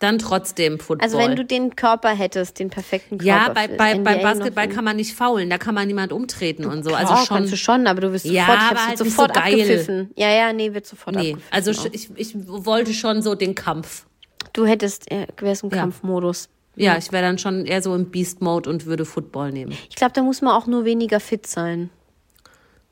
[0.00, 1.04] Dann trotzdem Football.
[1.04, 3.26] Also wenn du den Körper hättest, den perfekten Körper.
[3.26, 6.84] ja, bei, bei, beim Basketball kann man nicht faulen, da kann man niemand umtreten und
[6.84, 6.90] so.
[6.90, 7.36] Klar, Also schon.
[7.38, 9.52] kannst du schon, aber du wirst Ja, sofort, ich aber halt sofort so geil.
[9.54, 10.10] abgepfiffen.
[10.16, 11.52] Ja, ja, nee, wird sofort Nee, abgepfiffen.
[11.52, 11.86] also auch.
[11.92, 14.06] ich, ich wollte schon so den Kampf.
[14.52, 15.78] du hättest, äh, wärst im Ja.
[15.78, 16.48] Kampfmodus.
[16.76, 19.72] Ja, ich wäre dann schon eher so im Beast-Mode und würde Football nehmen.
[19.90, 21.90] Ich glaube, da muss man auch nur weniger fit sein.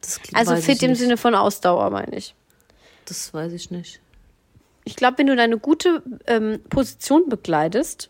[0.00, 0.96] Das Also fit im.
[0.96, 2.34] Sinne von Ausdauer, meine ich.
[3.04, 4.00] Das weiß ich nicht.
[4.86, 8.08] Ich glaube, wenn du deine gute ähm, Position bekleidest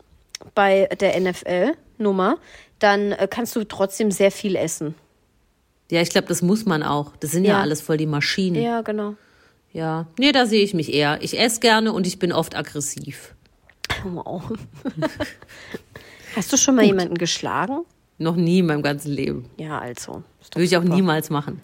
[0.54, 2.36] bei der NFL-Nummer,
[2.78, 4.94] dann äh, kannst du trotzdem sehr viel essen.
[5.90, 7.16] Ja, ich glaube, das muss man auch.
[7.20, 7.60] Das sind ja, Ja.
[7.62, 8.56] alles voll die Maschinen.
[8.56, 8.62] Ja.
[8.62, 9.14] Ja, genau.
[10.18, 11.18] Nee, da sehe ich mich eher.
[11.22, 13.34] Ich esse gerne und ich bin oft aggressiv.
[14.04, 14.42] Wow.
[16.36, 17.84] Hast du schon mal jemanden geschlagen?
[18.18, 19.50] Noch nie in meinem ganzen Leben.
[19.58, 20.22] Ja, also.
[20.54, 21.60] Würde ich auch niemals machen.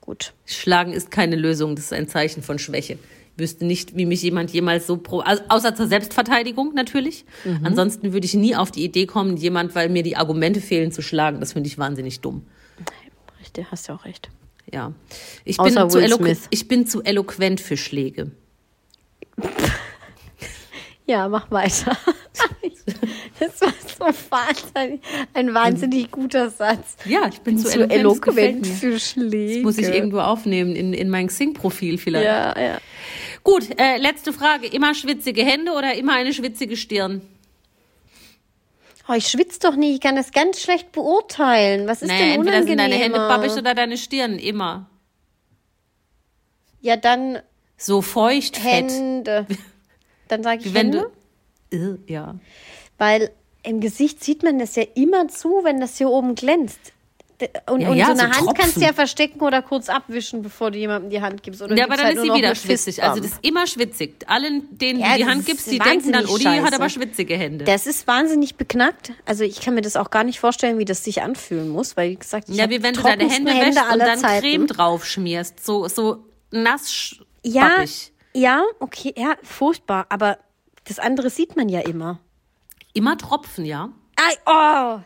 [0.00, 0.32] Gut.
[0.46, 2.98] Schlagen ist keine Lösung, das ist ein Zeichen von Schwäche.
[3.40, 5.20] Wüsste nicht, wie mich jemand jemals so pro.
[5.20, 7.24] Also außer zur Selbstverteidigung natürlich.
[7.44, 7.60] Mhm.
[7.64, 11.02] Ansonsten würde ich nie auf die Idee kommen, jemand, weil mir die Argumente fehlen, zu
[11.02, 11.40] schlagen.
[11.40, 12.46] Das finde ich wahnsinnig dumm.
[13.40, 14.28] Richtig, hast ja auch recht.
[14.72, 14.92] Ja.
[15.44, 16.40] Ich bin, Außer zu Will eloqu Smith.
[16.50, 18.30] ich bin zu eloquent für Schläge.
[21.06, 21.96] Ja, mach weiter.
[23.38, 23.72] Das war
[24.12, 25.00] so wahnsinnig,
[25.32, 26.96] ein wahnsinnig guter Satz.
[27.06, 28.36] Ja, ich bin zu, Zu eloquent.
[28.36, 29.54] eloquent für Schläge.
[29.54, 32.26] Das muss ich irgendwo aufnehmen, in, in mein Xing-Profil vielleicht.
[32.26, 32.78] Ja, ja.
[33.42, 34.66] Gut, äh, letzte Frage.
[34.66, 37.22] Immer schwitzige Hände oder immer eine schwitzige Stirn?
[39.08, 41.88] Oh, ich schwitze doch nicht, ich kann das ganz schlecht beurteilen.
[41.88, 43.28] Was ist Naja, denn entweder sind deine Hände unangenehmer?
[43.28, 44.38] babbig oder deine Stirn.
[44.38, 44.88] Immer.
[46.80, 47.40] Ja, dann
[47.76, 48.90] So feucht, fett.
[48.90, 49.46] Hände.
[50.28, 51.10] Dann sage ich wenn Hände,
[51.70, 51.76] du.
[51.76, 52.36] Äh, ja.
[52.98, 53.30] weil
[53.62, 56.92] im Gesicht sieht man das ja immer zu, wenn das hier oben glänzt.
[57.68, 58.82] Und, Ja, und ja, so eine so Hand kannst du Tropfen.
[58.82, 61.62] ja verstecken oder kurz abwischen, bevor du jemandem die Hand gibst.
[61.62, 63.02] Oder Ja, aber dann halt ist sie wieder schwitzig.
[63.02, 64.24] Also das ist immer schwitzig.
[64.26, 67.36] Allen, denen Ja, du die Hand gibst, die denken dann, oh, die hat aber schwitzige
[67.36, 67.64] Hände.
[67.64, 69.12] Das ist wahnsinnig beknackt.
[69.24, 72.10] Also ich kann mir das auch gar nicht vorstellen, wie das sich anfühlen muss, weil
[72.10, 74.40] wie gesagt, ich ja, wie wenn du deine trockensten Hände wäschst und dann Zeiten.
[74.42, 75.64] Creme drauf schmierst.
[75.64, 77.84] So, so nass Ja,
[78.34, 80.06] ja, okay, ja, furchtbar.
[80.08, 80.38] Aber
[80.84, 82.20] das andere sieht man ja immer.
[82.92, 83.90] Immer Tropfen, ja?
[84.16, 85.00] Ai, oh,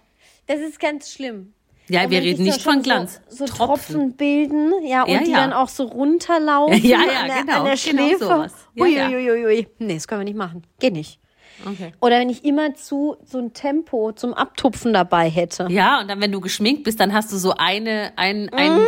[0.47, 1.53] das ist ganz schlimm.
[1.89, 3.20] Ja, wir reden nicht von Glanz.
[3.28, 4.14] So, so Tropfen.
[4.16, 5.39] bilden, ja, und Ja, die ja.
[5.41, 8.24] dann auch so runterlaufen Ja, ja, an der, genau, an der genau Schläfe.
[8.24, 8.53] sowas.
[8.74, 9.09] Ja, ui, ja.
[9.09, 9.68] ui, ui, ui.
[9.78, 10.62] Nee, das können wir nicht machen.
[10.80, 11.18] Geht nicht.
[11.64, 11.93] Okay.
[12.01, 15.66] Oder wenn ich immer zu so ein Tempo zum Abtupfen dabei hätte.
[15.70, 18.87] Ja, und dann, wenn du geschminkt bist, dann hast du so eine, ein, einen Mm.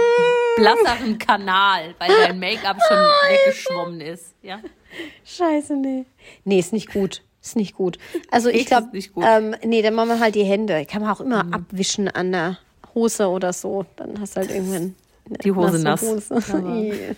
[0.57, 4.35] blasseren Kanal, weil dein Make-up schon weggeschwommen ist.
[4.43, 4.59] Ja?
[5.25, 6.07] Scheiße, nee.
[6.45, 7.23] Nee, ist nicht gut.
[7.43, 7.99] Ist nicht gut.
[8.33, 8.89] Also ich Ist glaube.
[8.93, 9.23] Mhm.
[9.23, 10.85] ähm, nee, dann machen wir halt die Hände.
[10.87, 12.59] Kann man auch immer abwischen an der
[12.97, 13.87] Hose oder so.
[13.95, 14.97] Dann hast du halt irgendwann
[15.29, 16.03] eine Die Hose nass.
[16.03, 17.15] Hose.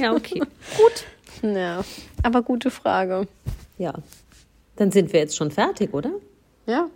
[0.00, 0.40] Ja, okay.
[0.76, 1.04] Gut.
[1.54, 1.84] ja,
[2.24, 3.28] aber gute Frage.
[3.78, 3.94] Ja.
[4.76, 6.10] Dann sind wir jetzt schon fertig, oder?
[6.66, 6.86] Ja,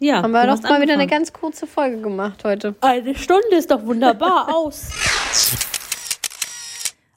[0.00, 0.22] Ja.
[0.22, 1.08] haben wir doch mal wieder eine angefangen.
[1.08, 2.74] ganz kurze Folge gemacht heute.
[2.80, 4.90] Eine Stunde ist doch wunderbar aus.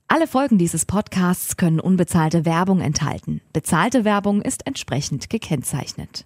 [0.08, 3.42] Alle Folgen dieses Podcasts können unbezahlte Werbung enthalten.
[3.54, 6.26] Bezahlte Werbung ist entsprechend gekennzeichnet.